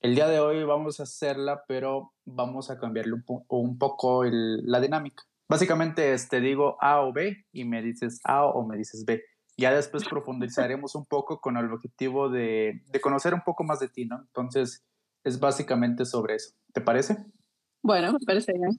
el 0.00 0.14
día 0.14 0.28
de 0.28 0.38
hoy 0.38 0.62
vamos 0.62 1.00
a 1.00 1.02
hacerla, 1.02 1.64
pero 1.66 2.12
vamos 2.24 2.70
a 2.70 2.78
cambiarle 2.78 3.14
un, 3.48 3.76
poco 3.76 4.22
la 4.22 4.78
dinámica. 4.78 5.24
Básicamente 5.48 6.12
es, 6.12 6.28
te 6.28 6.40
digo 6.40 6.76
A 6.80 7.00
o 7.00 7.12
B 7.12 7.44
y 7.50 7.64
me 7.64 7.82
dices 7.82 8.20
A 8.22 8.44
o 8.46 8.64
me 8.64 8.76
dices 8.76 9.04
B. 9.04 9.20
Ya 9.56 9.74
después 9.74 10.04
profundizaremos 10.08 10.94
un 10.94 11.06
poco 11.06 11.40
con 11.40 11.56
el 11.56 11.72
objetivo 11.72 12.28
de, 12.28 12.84
de 12.86 13.00
conocer 13.00 13.34
un 13.34 13.42
poco 13.42 13.64
más 13.64 13.80
de 13.80 13.88
ti, 13.88 14.06
¿no? 14.06 14.20
Entonces, 14.20 14.84
es 15.24 15.40
básicamente 15.40 16.04
sobre 16.04 16.36
eso. 16.36 16.54
¿Te 16.72 16.80
parece? 16.80 17.16
Bueno, 17.82 18.12
me 18.12 18.20
parece 18.24 18.52
bien. 18.52 18.78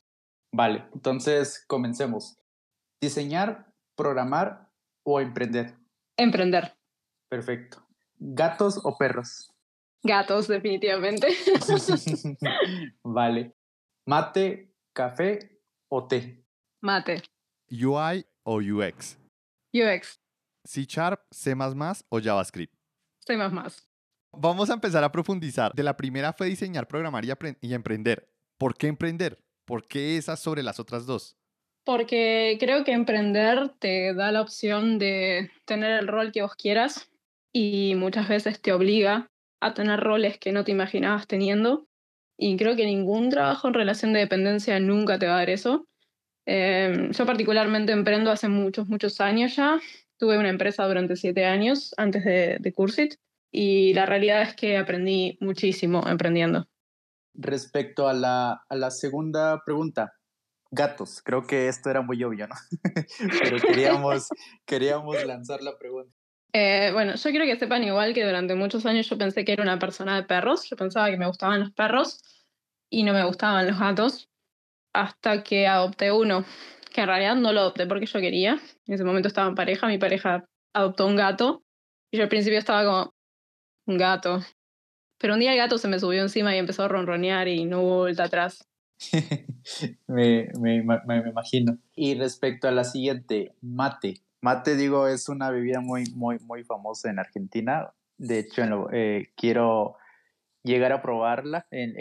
Vale, 0.53 0.85
entonces 0.93 1.65
comencemos. 1.67 2.37
Diseñar, 3.01 3.67
programar 3.97 4.71
o 5.03 5.19
emprender. 5.19 5.75
Emprender. 6.15 6.77
Perfecto. 7.29 7.85
¿Gatos 8.15 8.79
o 8.83 8.97
perros? 8.97 9.51
Gatos, 10.03 10.47
definitivamente. 10.47 11.27
vale. 13.03 13.55
¿Mate, 14.05 14.73
café 14.93 15.59
o 15.89 16.07
té? 16.07 16.45
Mate. 16.81 17.23
UI 17.69 18.25
o 18.43 18.61
UX? 18.61 19.17
UX. 19.73 20.19
C 20.63 20.85
Sharp, 20.85 21.21
C 21.31 21.53
o 22.09 22.19
JavaScript? 22.21 22.73
C 23.25 23.37
Vamos 24.33 24.69
a 24.69 24.73
empezar 24.73 25.03
a 25.03 25.11
profundizar. 25.11 25.73
De 25.73 25.83
la 25.83 25.97
primera 25.97 26.33
fue 26.33 26.47
diseñar, 26.47 26.87
programar 26.87 27.25
y, 27.25 27.31
y 27.61 27.73
emprender. 27.73 28.29
¿Por 28.57 28.75
qué 28.75 28.87
emprender? 28.87 29.43
¿Por 29.65 29.87
qué 29.87 30.17
esas 30.17 30.39
sobre 30.39 30.63
las 30.63 30.79
otras 30.79 31.05
dos? 31.05 31.36
Porque 31.87 32.57
creo 32.59 32.83
que 32.83 32.91
emprender 32.91 33.69
te 33.79 34.13
da 34.13 34.33
la 34.33 34.41
opción 34.41 34.99
de 34.99 35.51
tener 35.63 35.97
el 36.01 36.09
rol 36.09 36.33
que 36.33 36.41
vos 36.41 36.53
quieras 36.53 37.09
y 37.53 37.93
muchas 37.95 38.27
veces 38.27 38.61
te 38.61 38.73
obliga 38.73 39.31
a 39.61 39.73
tener 39.73 40.01
roles 40.01 40.37
que 40.37 40.51
no 40.51 40.65
te 40.65 40.73
imaginabas 40.73 41.27
teniendo. 41.27 41.87
Y 42.37 42.57
creo 42.57 42.75
que 42.75 42.85
ningún 42.85 43.29
trabajo 43.29 43.69
en 43.69 43.73
relación 43.73 44.11
de 44.11 44.19
dependencia 44.19 44.81
nunca 44.81 45.17
te 45.17 45.27
va 45.27 45.35
a 45.35 45.37
dar 45.37 45.49
eso. 45.49 45.87
Em, 46.45 47.13
yo 47.13 47.25
particularmente 47.25 47.93
emprendo 47.93 48.31
hace 48.31 48.49
muchos, 48.49 48.89
muchos 48.89 49.21
años 49.21 49.55
ya. 49.55 49.79
Tuve 50.17 50.37
una 50.37 50.49
empresa 50.49 50.85
durante 50.85 51.15
siete 51.15 51.45
años 51.45 51.93
antes 51.95 52.25
de, 52.25 52.57
de 52.59 52.73
Cursit 52.73 53.13
y 53.49 53.93
la 53.93 54.05
realidad 54.05 54.41
es 54.41 54.55
que 54.55 54.75
aprendí 54.75 55.37
muchísimo 55.39 56.05
emprendiendo. 56.05 56.67
Respecto 57.33 58.09
a 58.09 58.13
la, 58.13 58.65
a 58.67 58.75
la 58.75 58.91
segunda 58.91 59.63
pregunta, 59.63 60.16
gatos. 60.71 61.21
Creo 61.23 61.45
que 61.45 61.67
esto 61.67 61.89
era 61.89 62.01
muy 62.01 62.23
obvio, 62.23 62.47
¿no? 62.47 62.55
Pero 63.41 63.57
queríamos, 63.61 64.29
queríamos 64.65 65.23
lanzar 65.25 65.61
la 65.61 65.77
pregunta. 65.77 66.13
Eh, 66.53 66.91
bueno, 66.93 67.15
yo 67.15 67.29
quiero 67.29 67.45
que 67.45 67.57
sepan 67.57 67.83
igual 67.83 68.13
que 68.13 68.25
durante 68.25 68.55
muchos 68.55 68.85
años 68.85 69.09
yo 69.09 69.17
pensé 69.17 69.45
que 69.45 69.53
era 69.53 69.63
una 69.63 69.79
persona 69.79 70.15
de 70.15 70.23
perros, 70.23 70.67
yo 70.69 70.77
pensaba 70.77 71.09
que 71.09 71.17
me 71.17 71.27
gustaban 71.27 71.59
los 71.59 71.71
perros 71.71 72.21
y 72.89 73.03
no 73.03 73.13
me 73.13 73.25
gustaban 73.25 73.67
los 73.67 73.77
gatos, 73.77 74.29
hasta 74.93 75.43
que 75.43 75.67
adopté 75.67 76.11
uno, 76.11 76.45
que 76.93 77.01
en 77.01 77.07
realidad 77.07 77.35
no 77.35 77.51
lo 77.51 77.59
adopté 77.59 77.85
porque 77.85 78.05
yo 78.05 78.19
quería, 78.19 78.53
en 78.85 78.93
ese 78.93 79.03
momento 79.03 79.27
estaba 79.27 79.49
en 79.49 79.55
pareja, 79.55 79.87
mi 79.87 79.97
pareja 79.97 80.45
adoptó 80.73 81.05
un 81.05 81.17
gato 81.17 81.63
y 82.11 82.17
yo 82.17 82.23
al 82.23 82.29
principio 82.29 82.57
estaba 82.57 82.85
como, 82.85 83.13
un 83.85 83.97
gato, 83.97 84.41
pero 85.17 85.33
un 85.33 85.39
día 85.39 85.51
el 85.51 85.57
gato 85.57 85.77
se 85.77 85.87
me 85.87 85.99
subió 85.99 86.21
encima 86.21 86.55
y 86.55 86.59
empezó 86.59 86.83
a 86.83 86.87
ronronear 86.87 87.47
y 87.47 87.65
no 87.65 87.81
hubo 87.81 87.97
vuelta 87.99 88.25
atrás. 88.25 88.67
me, 90.07 90.49
me, 90.59 90.83
me 90.83 91.29
imagino. 91.29 91.77
Y 91.95 92.15
respecto 92.15 92.67
a 92.67 92.71
la 92.71 92.83
siguiente, 92.83 93.53
mate. 93.61 94.21
Mate, 94.41 94.75
digo, 94.75 95.07
es 95.07 95.29
una 95.29 95.49
bebida 95.49 95.81
muy, 95.81 96.05
muy, 96.15 96.39
muy 96.39 96.63
famosa 96.63 97.09
en 97.09 97.19
Argentina. 97.19 97.91
De 98.17 98.39
hecho, 98.39 98.63
eh, 98.91 99.31
quiero 99.35 99.97
llegar 100.63 100.91
a 100.91 101.01
probarla. 101.01 101.67
En, 101.71 101.93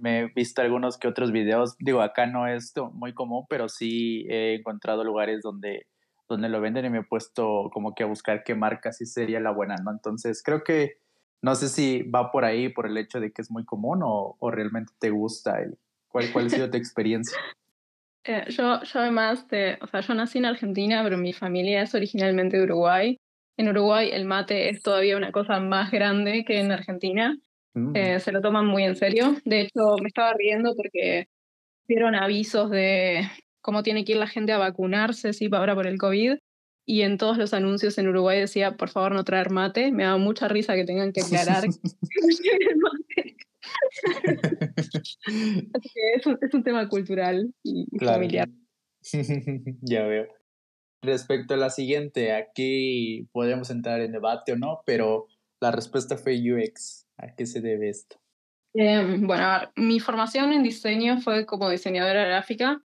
me 0.00 0.20
he 0.20 0.26
visto 0.34 0.62
algunos 0.62 0.98
que 0.98 1.08
otros 1.08 1.32
videos. 1.32 1.76
Digo, 1.78 2.00
acá 2.00 2.26
no 2.26 2.46
es 2.46 2.72
muy 2.92 3.14
común, 3.14 3.46
pero 3.48 3.68
sí 3.68 4.26
he 4.28 4.54
encontrado 4.54 5.04
lugares 5.04 5.42
donde, 5.42 5.86
donde 6.28 6.48
lo 6.48 6.60
venden 6.60 6.86
y 6.86 6.90
me 6.90 6.98
he 6.98 7.04
puesto 7.04 7.70
como 7.72 7.94
que 7.94 8.02
a 8.04 8.06
buscar 8.06 8.42
qué 8.44 8.54
marca 8.54 8.92
sí 8.92 9.06
sería 9.06 9.40
la 9.40 9.52
buena, 9.52 9.76
¿no? 9.76 9.90
Entonces 9.90 10.42
creo 10.42 10.64
que 10.64 10.98
no 11.42 11.54
sé 11.54 11.68
si 11.68 12.02
va 12.02 12.32
por 12.32 12.44
ahí 12.44 12.68
por 12.70 12.86
el 12.86 12.96
hecho 12.96 13.20
de 13.20 13.32
que 13.32 13.42
es 13.42 13.50
muy 13.50 13.64
común 13.64 14.00
o, 14.02 14.36
o 14.38 14.50
realmente 14.50 14.92
te 14.98 15.10
gusta. 15.10 15.60
El, 15.60 15.78
¿cuál, 16.16 16.32
¿Cuál 16.32 16.46
ha 16.46 16.50
sido 16.50 16.70
tu 16.70 16.78
experiencia? 16.78 17.38
Eh, 18.24 18.44
yo, 18.48 18.82
yo 18.82 19.00
además, 19.00 19.46
de, 19.48 19.78
o 19.82 19.86
sea, 19.86 20.00
yo 20.00 20.14
nací 20.14 20.38
en 20.38 20.46
Argentina, 20.46 21.02
pero 21.04 21.18
mi 21.18 21.32
familia 21.32 21.82
es 21.82 21.94
originalmente 21.94 22.56
de 22.56 22.64
Uruguay. 22.64 23.18
En 23.58 23.68
Uruguay 23.68 24.10
el 24.12 24.24
mate 24.24 24.70
es 24.70 24.82
todavía 24.82 25.16
una 25.16 25.30
cosa 25.30 25.60
más 25.60 25.90
grande 25.90 26.44
que 26.44 26.58
en 26.60 26.72
Argentina. 26.72 27.38
Mm. 27.74 27.94
Eh, 27.94 28.20
se 28.20 28.32
lo 28.32 28.40
toman 28.40 28.66
muy 28.66 28.84
en 28.84 28.96
serio. 28.96 29.36
De 29.44 29.60
hecho, 29.60 29.96
me 30.00 30.08
estaba 30.08 30.32
riendo 30.32 30.74
porque 30.74 31.28
dieron 31.86 32.14
avisos 32.14 32.70
de 32.70 33.28
cómo 33.60 33.82
tiene 33.82 34.04
que 34.04 34.12
ir 34.12 34.18
la 34.18 34.26
gente 34.26 34.52
a 34.52 34.58
vacunarse, 34.58 35.32
sí, 35.32 35.48
ahora 35.52 35.74
por 35.74 35.86
el 35.86 35.98
COVID. 35.98 36.38
Y 36.88 37.02
en 37.02 37.18
todos 37.18 37.36
los 37.36 37.52
anuncios 37.52 37.98
en 37.98 38.08
Uruguay 38.08 38.40
decía, 38.40 38.76
por 38.76 38.88
favor, 38.88 39.12
no 39.12 39.24
traer 39.24 39.50
mate. 39.50 39.92
Me 39.92 40.04
da 40.04 40.16
mucha 40.16 40.48
risa 40.48 40.74
que 40.74 40.84
tengan 40.84 41.12
que 41.12 41.20
aclarar 41.20 41.62
que 41.62 42.74
mate. 42.76 43.35
Así 45.74 45.90
que 45.94 46.12
es 46.16 46.26
un, 46.26 46.38
es 46.40 46.54
un 46.54 46.62
tema 46.62 46.88
cultural 46.88 47.52
y 47.62 47.86
familiar. 47.98 48.48
ya 49.82 50.04
veo. 50.04 50.26
Respecto 51.02 51.54
a 51.54 51.56
la 51.56 51.70
siguiente, 51.70 52.32
aquí 52.32 53.28
podemos 53.32 53.70
entrar 53.70 54.00
en 54.00 54.12
debate 54.12 54.52
o 54.52 54.56
no, 54.56 54.82
pero 54.84 55.26
la 55.60 55.70
respuesta 55.70 56.16
fue 56.16 56.40
UX. 56.40 57.06
¿A 57.18 57.34
qué 57.34 57.46
se 57.46 57.60
debe 57.60 57.88
esto? 57.88 58.16
Eh, 58.74 59.18
bueno, 59.20 59.72
mi 59.76 60.00
formación 60.00 60.52
en 60.52 60.62
diseño 60.62 61.20
fue 61.20 61.46
como 61.46 61.70
diseñadora 61.70 62.26
gráfica 62.26 62.82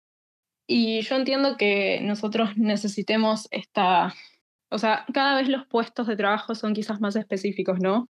y 0.67 1.01
yo 1.01 1.15
entiendo 1.15 1.55
que 1.55 2.01
nosotros 2.01 2.57
necesitemos 2.57 3.47
esta, 3.51 4.13
o 4.69 4.77
sea, 4.79 5.05
cada 5.13 5.37
vez 5.37 5.47
los 5.47 5.65
puestos 5.65 6.07
de 6.07 6.17
trabajo 6.17 6.55
son 6.55 6.73
quizás 6.73 6.99
más 6.99 7.15
específicos, 7.15 7.79
¿no? 7.79 8.09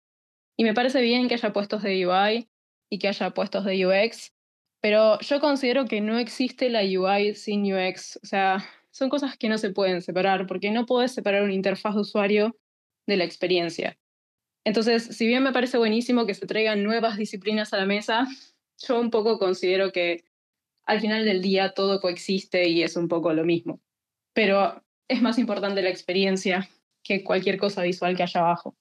Y 0.57 0.63
me 0.63 0.73
parece 0.73 1.01
bien 1.01 1.27
que 1.27 1.35
haya 1.35 1.53
puestos 1.53 1.83
de 1.83 2.07
UI 2.07 2.49
y 2.89 2.99
que 2.99 3.07
haya 3.07 3.31
puestos 3.31 3.65
de 3.65 3.85
UX, 3.85 4.33
pero 4.81 5.19
yo 5.19 5.39
considero 5.39 5.85
que 5.85 6.01
no 6.01 6.17
existe 6.19 6.69
la 6.69 6.81
UI 6.81 7.35
sin 7.35 7.73
UX, 7.73 8.19
o 8.23 8.25
sea, 8.25 8.63
son 8.91 9.09
cosas 9.09 9.37
que 9.37 9.49
no 9.49 9.57
se 9.57 9.71
pueden 9.71 10.01
separar, 10.01 10.47
porque 10.47 10.71
no 10.71 10.85
puedes 10.85 11.13
separar 11.13 11.43
una 11.43 11.53
interfaz 11.53 11.95
de 11.95 12.01
usuario 12.01 12.57
de 13.05 13.17
la 13.17 13.23
experiencia. 13.23 13.97
Entonces, 14.65 15.03
si 15.15 15.27
bien 15.27 15.43
me 15.43 15.53
parece 15.53 15.77
buenísimo 15.77 16.25
que 16.25 16.33
se 16.33 16.45
traigan 16.45 16.83
nuevas 16.83 17.17
disciplinas 17.17 17.73
a 17.73 17.77
la 17.77 17.85
mesa, 17.85 18.27
yo 18.85 18.99
un 18.99 19.11
poco 19.11 19.39
considero 19.39 19.91
que 19.91 20.25
al 20.85 20.99
final 20.99 21.25
del 21.25 21.41
día 21.41 21.73
todo 21.73 22.01
coexiste 22.01 22.67
y 22.69 22.83
es 22.83 22.95
un 22.95 23.07
poco 23.07 23.33
lo 23.33 23.45
mismo. 23.45 23.81
Pero 24.33 24.83
es 25.07 25.21
más 25.21 25.37
importante 25.37 25.81
la 25.81 25.89
experiencia 25.89 26.69
que 27.03 27.23
cualquier 27.23 27.57
cosa 27.57 27.81
visual 27.83 28.15
que 28.15 28.23
haya 28.23 28.41
abajo. 28.41 28.75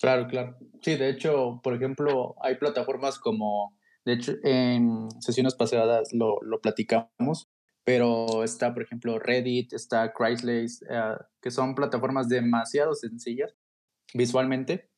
Claro, 0.00 0.28
claro. 0.28 0.56
Sí, 0.82 0.96
de 0.96 1.10
hecho, 1.10 1.60
por 1.62 1.74
ejemplo, 1.74 2.36
hay 2.42 2.56
plataformas 2.56 3.18
como, 3.18 3.76
de 4.04 4.12
hecho, 4.14 4.34
en 4.44 5.08
sesiones 5.20 5.54
pasadas 5.56 6.12
lo, 6.12 6.38
lo 6.42 6.60
platicamos, 6.60 7.48
pero 7.84 8.44
está, 8.44 8.74
por 8.74 8.82
ejemplo, 8.84 9.18
Reddit, 9.18 9.72
está 9.72 10.12
Chrysler, 10.16 10.66
eh, 10.88 11.16
que 11.42 11.50
son 11.50 11.74
plataformas 11.74 12.28
demasiado 12.28 12.94
sencillas 12.94 13.54
visualmente, 14.14 14.88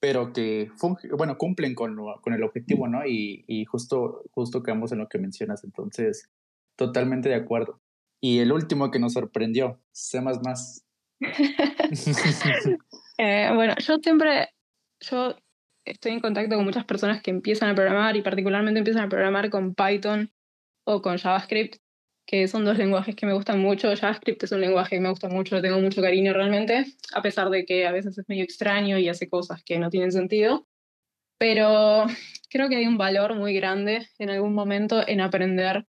pero 0.00 0.32
que 0.32 0.70
bueno, 1.16 1.38
cumplen 1.38 1.74
con, 1.74 1.96
con 2.22 2.34
el 2.34 2.42
objetivo, 2.42 2.88
¿no? 2.88 3.06
Y, 3.06 3.44
y 3.48 3.64
justo, 3.64 4.24
justo 4.32 4.62
quedamos 4.62 4.92
en 4.92 4.98
lo 4.98 5.08
que 5.08 5.18
mencionas, 5.18 5.64
entonces, 5.64 6.28
totalmente 6.76 7.28
de 7.30 7.36
acuerdo. 7.36 7.80
Y 8.20 8.40
el 8.40 8.52
último 8.52 8.90
que 8.90 8.98
nos 8.98 9.14
sorprendió, 9.14 9.80
C++. 9.92 10.20
eh, 13.20 13.50
bueno, 13.54 13.74
yo 13.78 13.98
siempre, 13.98 14.48
yo 15.00 15.36
estoy 15.84 16.12
en 16.12 16.20
contacto 16.20 16.56
con 16.56 16.64
muchas 16.64 16.86
personas 16.86 17.22
que 17.22 17.30
empiezan 17.30 17.68
a 17.68 17.74
programar 17.74 18.16
y 18.16 18.22
particularmente 18.22 18.78
empiezan 18.78 19.04
a 19.04 19.08
programar 19.10 19.50
con 19.50 19.74
Python 19.74 20.32
o 20.84 21.02
con 21.02 21.18
JavaScript 21.18 21.76
que 22.26 22.48
son 22.48 22.64
dos 22.64 22.78
lenguajes 22.78 23.16
que 23.16 23.26
me 23.26 23.34
gustan 23.34 23.58
mucho. 23.60 23.94
JavaScript 23.94 24.42
es 24.44 24.52
un 24.52 24.60
lenguaje 24.60 24.96
que 24.96 25.00
me 25.02 25.10
gusta 25.10 25.28
mucho, 25.28 25.56
le 25.56 25.62
tengo 25.62 25.80
mucho 25.80 26.00
cariño 26.00 26.32
realmente, 26.32 26.86
a 27.12 27.22
pesar 27.22 27.50
de 27.50 27.64
que 27.66 27.86
a 27.86 27.92
veces 27.92 28.16
es 28.16 28.28
medio 28.28 28.44
extraño 28.44 28.98
y 28.98 29.08
hace 29.08 29.28
cosas 29.28 29.62
que 29.64 29.78
no 29.78 29.90
tienen 29.90 30.12
sentido. 30.12 30.66
Pero 31.38 32.06
creo 32.48 32.68
que 32.68 32.76
hay 32.76 32.86
un 32.86 32.98
valor 32.98 33.34
muy 33.34 33.52
grande 33.54 34.08
en 34.18 34.30
algún 34.30 34.54
momento 34.54 35.06
en 35.06 35.20
aprender 35.20 35.86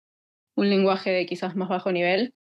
un 0.55 0.69
lenguaje 0.69 1.11
de 1.11 1.25
quizás 1.27 1.55
más 1.55 1.69
bajo 1.69 1.91
nivel, 1.91 2.33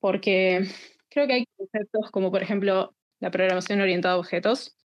porque 0.00 0.66
creo 1.08 1.26
que 1.26 1.34
hay 1.34 1.46
conceptos 1.56 2.10
como 2.10 2.30
por 2.30 2.42
ejemplo 2.42 2.96
la 3.20 3.30
programación 3.30 3.80
orientada 3.80 4.14
a 4.14 4.18
objetos 4.18 4.76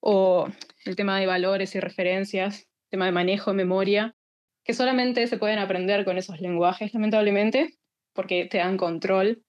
o 0.00 0.48
el 0.84 0.96
tema 0.96 1.18
de 1.18 1.26
valores 1.26 1.74
y 1.74 1.80
referencias, 1.80 2.68
tema 2.90 3.06
de 3.06 3.12
manejo 3.12 3.50
de 3.50 3.56
memoria, 3.56 4.16
que 4.64 4.74
solamente 4.74 5.26
se 5.26 5.38
pueden 5.38 5.58
aprender 5.58 6.04
con 6.04 6.18
esos 6.18 6.40
lenguajes, 6.40 6.94
lamentablemente, 6.94 7.78
porque 8.12 8.46
te 8.46 8.58
dan 8.58 8.76
control. 8.76 9.42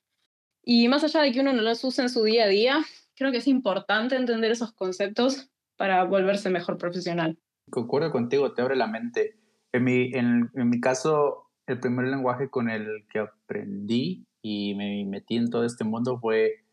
Y 0.64 0.88
más 0.88 1.04
allá 1.04 1.22
de 1.22 1.32
que 1.32 1.42
uno 1.42 1.54
no 1.54 1.62
los 1.62 1.84
use 1.84 2.02
en 2.02 2.10
su 2.10 2.24
día 2.24 2.46
a 2.46 2.48
día, 2.48 2.84
creo 3.16 3.32
que 3.32 3.38
es 3.38 3.48
importante 3.48 4.16
entender 4.16 4.52
esos 4.52 4.74
conceptos 4.74 5.50
para 5.76 6.04
volverse 6.04 6.50
mejor 6.50 6.78
profesional. 6.78 7.38
Concuerdo 7.70 8.12
contigo, 8.12 8.54
te 8.54 8.62
abre 8.62 8.76
la 8.76 8.88
mente. 8.88 9.38
En 9.72 9.84
mi, 9.84 10.12
en 10.14 10.50
mi 10.54 10.80
caso, 10.80 11.50
el 11.68 11.80
primer 11.80 12.08
lenguaje 12.08 12.50
con 12.50 12.70
el 12.70 13.06
que 13.10 13.20
aprendí 13.20 14.26
y 14.42 14.76
me 14.76 15.06
metí 15.06 15.38
en 15.38 15.50
todo 15.50 15.66
este 15.66 15.84
mundo 15.84 16.20
fue 16.20 16.66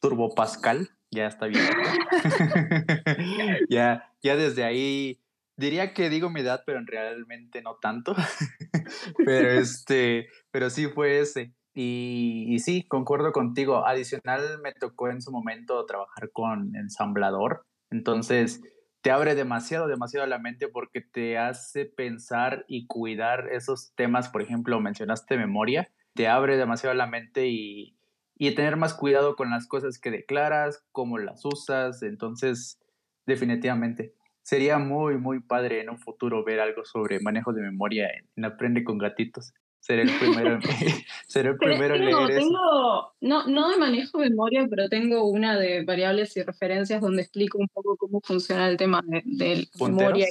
Turbo 0.00 0.34
Pascal. 0.34 0.90
Ya 1.10 1.26
está 1.26 1.46
bien. 1.46 1.62
ya, 3.68 4.12
ya 4.22 4.36
desde 4.36 4.64
ahí 4.64 5.20
diría 5.56 5.94
que 5.94 6.10
digo 6.10 6.30
mi 6.30 6.40
edad, 6.40 6.62
pero 6.66 6.80
realmente 6.84 7.62
no 7.62 7.76
tanto. 7.76 8.14
pero 9.24 9.50
este, 9.50 10.28
pero 10.50 10.70
sí 10.70 10.86
fue 10.86 11.20
ese. 11.20 11.52
Y, 11.74 12.46
y, 12.48 12.58
sí, 12.60 12.86
concuerdo 12.88 13.32
contigo. 13.32 13.86
Adicional, 13.86 14.60
me 14.62 14.72
tocó 14.72 15.10
en 15.10 15.20
su 15.20 15.30
momento 15.30 15.84
trabajar 15.84 16.30
con 16.32 16.74
ensamblador. 16.74 17.66
Entonces, 17.90 18.62
te 19.02 19.10
abre 19.10 19.34
demasiado, 19.34 19.86
demasiado 19.86 20.26
la 20.26 20.38
mente 20.38 20.68
porque 20.68 21.02
te 21.02 21.36
hace 21.36 21.84
pensar 21.84 22.64
y 22.66 22.86
cuidar 22.86 23.48
esos 23.52 23.92
temas. 23.94 24.30
Por 24.30 24.40
ejemplo, 24.40 24.80
mencionaste 24.80 25.36
memoria. 25.36 25.90
Te 26.14 26.28
abre 26.28 26.56
demasiado 26.56 26.94
la 26.94 27.06
mente 27.06 27.46
y, 27.46 27.95
y 28.38 28.54
tener 28.54 28.76
más 28.76 28.94
cuidado 28.94 29.36
con 29.36 29.50
las 29.50 29.66
cosas 29.66 29.98
que 29.98 30.10
declaras, 30.10 30.84
cómo 30.92 31.18
las 31.18 31.44
usas. 31.44 32.02
Entonces, 32.02 32.78
definitivamente 33.26 34.14
sería 34.46 34.78
muy, 34.78 35.18
muy 35.18 35.40
padre 35.40 35.80
en 35.80 35.90
un 35.90 35.98
futuro 35.98 36.44
ver 36.44 36.60
algo 36.60 36.84
sobre 36.84 37.18
manejo 37.18 37.52
de 37.52 37.62
memoria 37.62 38.08
en, 38.36 38.44
Aprende 38.44 38.84
con 38.84 38.96
Gatitos. 38.96 39.52
Ser 39.80 39.98
el 39.98 40.10
primero, 40.18 40.54
en, 40.54 40.60
ser 41.28 41.46
el 41.46 41.56
primero 41.56 41.96
en 41.96 42.04
leer 42.04 42.40
tengo, 42.40 43.12
No, 43.20 43.46
no 43.46 43.70
de 43.70 43.76
manejo 43.76 44.18
de 44.18 44.30
memoria, 44.30 44.66
pero 44.68 44.88
tengo 44.88 45.28
una 45.28 45.58
de 45.58 45.84
variables 45.84 46.36
y 46.36 46.42
referencias 46.42 47.00
donde 47.00 47.22
explico 47.22 47.58
un 47.58 47.68
poco 47.68 47.96
cómo 47.96 48.20
funciona 48.22 48.68
el 48.68 48.76
tema 48.76 49.02
de, 49.04 49.68
memoria. 49.80 50.26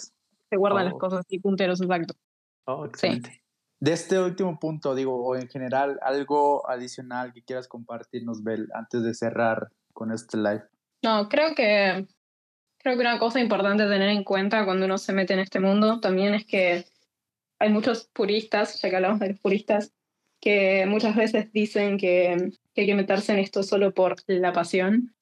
Se 0.50 0.56
guardan 0.56 0.86
las 0.86 0.94
oh. 0.94 0.98
cosas 0.98 1.26
y 1.30 1.40
punteros, 1.40 1.82
exacto. 1.82 2.16
Oh, 2.66 2.86
excelente. 2.86 3.45
De 3.86 3.94
este 3.94 4.20
último 4.20 4.60
punto, 4.60 4.96
digo, 4.96 5.24
o 5.24 5.36
en 5.36 5.48
general, 5.48 6.00
algo 6.02 6.68
adicional 6.68 7.34
que 7.34 7.44
quieras 7.44 7.68
compartirnos, 7.68 8.44
Bel, 8.44 8.68
antes 8.74 9.04
de 9.04 9.14
cerrar 9.14 9.70
con 9.94 10.12
este 10.12 10.38
live. 10.38 10.64
No, 11.04 11.30
creo 11.30 11.54
que 11.54 12.08
Creo 12.86 12.98
que 12.98 13.02
una 13.02 13.18
cosa 13.18 13.40
importante 13.40 13.88
tener 13.88 14.10
en 14.10 14.24
cuenta 14.24 14.64
cuando 14.64 14.86
uno 14.86 15.00
se 15.00 15.12
mete 15.12 15.34
en 15.34 15.40
este 15.40 15.60
mundo 15.60 16.00
también 16.00 16.36
es 16.36 16.46
que 16.46 16.86
hay 17.58 17.70
muchos 17.72 18.08
puristas, 18.14 18.80
ya 18.80 18.92
que 18.92 18.96
hablamos 18.96 19.20
de 19.20 19.30
los 19.30 19.40
puristas, 19.40 19.92
que 20.40 20.86
muchas 20.86 21.16
veces 21.16 21.52
dicen 21.52 21.98
que, 21.98 22.52
hay 22.78 22.86
que 22.86 22.94
meterse 22.94 23.34
en 23.34 23.40
esto 23.40 23.64
solo 23.64 23.92
por 23.96 24.18
la 24.28 24.54
pasión 24.54 25.16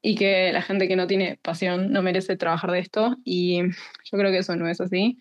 y 0.00 0.14
que 0.14 0.52
la 0.52 0.62
gente 0.62 0.86
que 0.86 0.94
no 0.94 1.08
tiene 1.08 1.40
pasión 1.42 1.90
no 1.90 2.00
merece 2.00 2.36
trabajar 2.36 2.70
de 2.70 2.78
esto 2.78 3.16
y 3.24 3.60
yo 3.60 4.16
creo 4.16 4.30
que 4.30 4.38
eso 4.38 4.54
no 4.54 4.68
es 4.68 4.80
así. 4.80 5.20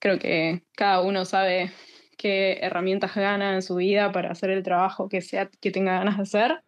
Creo 0.00 0.18
que 0.18 0.64
cada 0.74 1.02
uno 1.02 1.24
sabe 1.24 1.70
qué 2.16 2.58
herramientas 2.62 3.14
gana 3.14 3.54
en 3.54 3.62
su 3.62 3.76
vida 3.76 4.12
para 4.12 4.30
hacer 4.30 4.50
el 4.50 4.62
trabajo 4.62 5.08
que, 5.08 5.20
sea, 5.20 5.48
que 5.60 5.70
tenga 5.70 5.98
ganas 5.98 6.16
de 6.16 6.22
hacer 6.22 6.62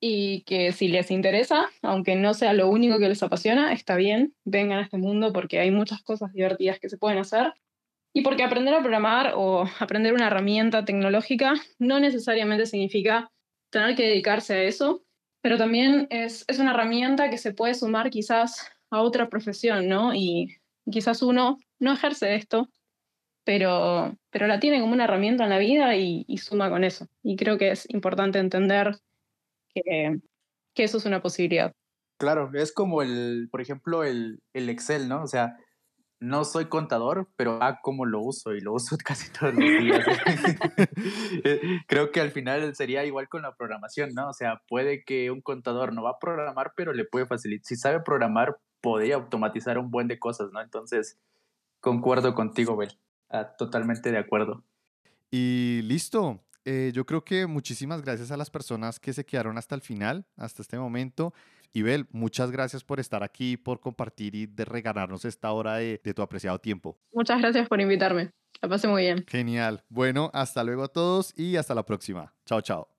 y 0.00 0.42
que 0.42 0.72
si 0.72 0.88
les 0.88 1.10
interesa, 1.10 1.68
aunque 1.82 2.16
no 2.16 2.34
sea 2.34 2.52
lo 2.52 2.68
único 2.68 2.98
que 2.98 3.08
les 3.08 3.22
apasiona, 3.22 3.72
está 3.72 3.96
bien, 3.96 4.34
vengan 4.44 4.78
a 4.78 4.82
este 4.82 4.98
mundo 4.98 5.32
porque 5.32 5.58
hay 5.58 5.70
muchas 5.70 6.02
cosas 6.02 6.32
divertidas 6.32 6.78
que 6.78 6.88
se 6.88 6.98
pueden 6.98 7.18
hacer 7.18 7.54
y 8.12 8.22
porque 8.22 8.44
aprender 8.44 8.74
a 8.74 8.80
programar 8.80 9.32
o 9.36 9.66
aprender 9.78 10.14
una 10.14 10.28
herramienta 10.28 10.84
tecnológica 10.84 11.54
no 11.78 12.00
necesariamente 12.00 12.66
significa 12.66 13.30
tener 13.70 13.94
que 13.94 14.04
dedicarse 14.04 14.54
a 14.54 14.62
eso, 14.62 15.02
pero 15.42 15.58
también 15.58 16.06
es, 16.10 16.44
es 16.48 16.58
una 16.58 16.70
herramienta 16.70 17.30
que 17.30 17.38
se 17.38 17.52
puede 17.52 17.74
sumar 17.74 18.10
quizás 18.10 18.70
a 18.90 19.02
otra 19.02 19.28
profesión, 19.28 19.88
¿no? 19.88 20.14
Y 20.14 20.56
quizás 20.90 21.22
uno 21.22 21.58
no 21.78 21.92
ejerce 21.92 22.34
esto, 22.36 22.70
pero, 23.46 24.18
pero 24.30 24.48
la 24.48 24.58
tiene 24.58 24.80
como 24.80 24.92
una 24.92 25.04
herramienta 25.04 25.44
en 25.44 25.50
la 25.50 25.58
vida 25.58 25.94
y, 25.94 26.24
suma 26.36 26.68
con 26.68 26.82
eso. 26.82 27.06
Y 27.22 27.36
creo 27.36 27.56
que 27.58 27.70
es 27.70 27.88
importante 27.90 28.40
entender 28.40 28.98
que, 29.72 30.18
que, 30.74 30.84
eso 30.84 30.98
es 30.98 31.06
una 31.06 31.22
posibilidad. 31.22 31.72
Claro, 32.18 32.50
es 32.54 32.72
como 32.72 33.02
el, 33.02 33.48
por 33.52 33.60
ejemplo, 33.60 34.02
el, 34.02 34.40
el 34.52 34.68
Excel, 34.68 35.08
¿no? 35.08 35.22
O 35.22 35.28
sea, 35.28 35.56
no 36.18 36.44
soy 36.44 36.64
contador, 36.64 37.28
pero 37.36 37.62
ah, 37.62 37.78
cómo 37.82 38.04
lo 38.04 38.20
uso 38.20 38.52
y 38.52 38.60
lo 38.60 38.72
uso 38.72 38.96
casi 39.04 39.30
todos 39.32 39.54
los 39.54 39.60
días. 39.60 40.04
Eh, 41.44 41.60
creo 41.86 42.10
que 42.10 42.20
al 42.20 42.32
final 42.32 42.74
sería 42.74 43.04
igual 43.04 43.28
con 43.28 43.42
la 43.42 43.54
programación, 43.54 44.12
¿no? 44.12 44.30
O 44.30 44.32
sea, 44.32 44.60
puede 44.66 45.04
que 45.04 45.30
un 45.30 45.40
contador 45.40 45.92
no 45.92 46.02
va 46.02 46.10
a 46.10 46.18
programar, 46.18 46.72
pero 46.74 46.92
le 46.92 47.04
puede 47.04 47.26
facilitar. 47.26 47.64
Si 47.64 47.76
sabe 47.76 48.00
programar, 48.00 48.56
podría 48.80 49.14
automatizar 49.14 49.78
un 49.78 49.92
buen 49.92 50.08
de 50.08 50.18
cosas, 50.18 50.50
¿no? 50.52 50.60
Entonces, 50.60 51.16
concuerdo 51.80 52.34
contigo, 52.34 52.76
Bel. 52.76 52.98
Ah, 53.28 53.56
totalmente 53.56 54.10
de 54.10 54.18
acuerdo. 54.18 54.64
Y 55.30 55.80
listo. 55.82 56.42
Eh, 56.64 56.90
yo 56.92 57.06
creo 57.06 57.24
que 57.24 57.46
muchísimas 57.46 58.02
gracias 58.02 58.32
a 58.32 58.36
las 58.36 58.50
personas 58.50 58.98
que 58.98 59.12
se 59.12 59.24
quedaron 59.24 59.56
hasta 59.56 59.76
el 59.76 59.82
final, 59.82 60.26
hasta 60.36 60.62
este 60.62 60.78
momento. 60.78 61.32
Y 61.72 61.82
Bel, 61.82 62.06
muchas 62.10 62.50
gracias 62.50 62.82
por 62.82 62.98
estar 62.98 63.22
aquí, 63.22 63.56
por 63.56 63.80
compartir 63.80 64.34
y 64.34 64.46
de 64.46 64.64
regalarnos 64.64 65.24
esta 65.24 65.52
hora 65.52 65.76
de, 65.76 66.00
de 66.02 66.14
tu 66.14 66.22
apreciado 66.22 66.58
tiempo. 66.58 66.98
Muchas 67.12 67.40
gracias 67.40 67.68
por 67.68 67.80
invitarme. 67.80 68.30
La 68.62 68.68
pasé 68.68 68.88
muy 68.88 69.02
bien. 69.02 69.24
Genial. 69.28 69.84
Bueno, 69.88 70.30
hasta 70.32 70.64
luego 70.64 70.84
a 70.84 70.88
todos 70.88 71.32
y 71.36 71.56
hasta 71.56 71.74
la 71.74 71.84
próxima. 71.84 72.34
Chao, 72.46 72.60
chao. 72.60 72.88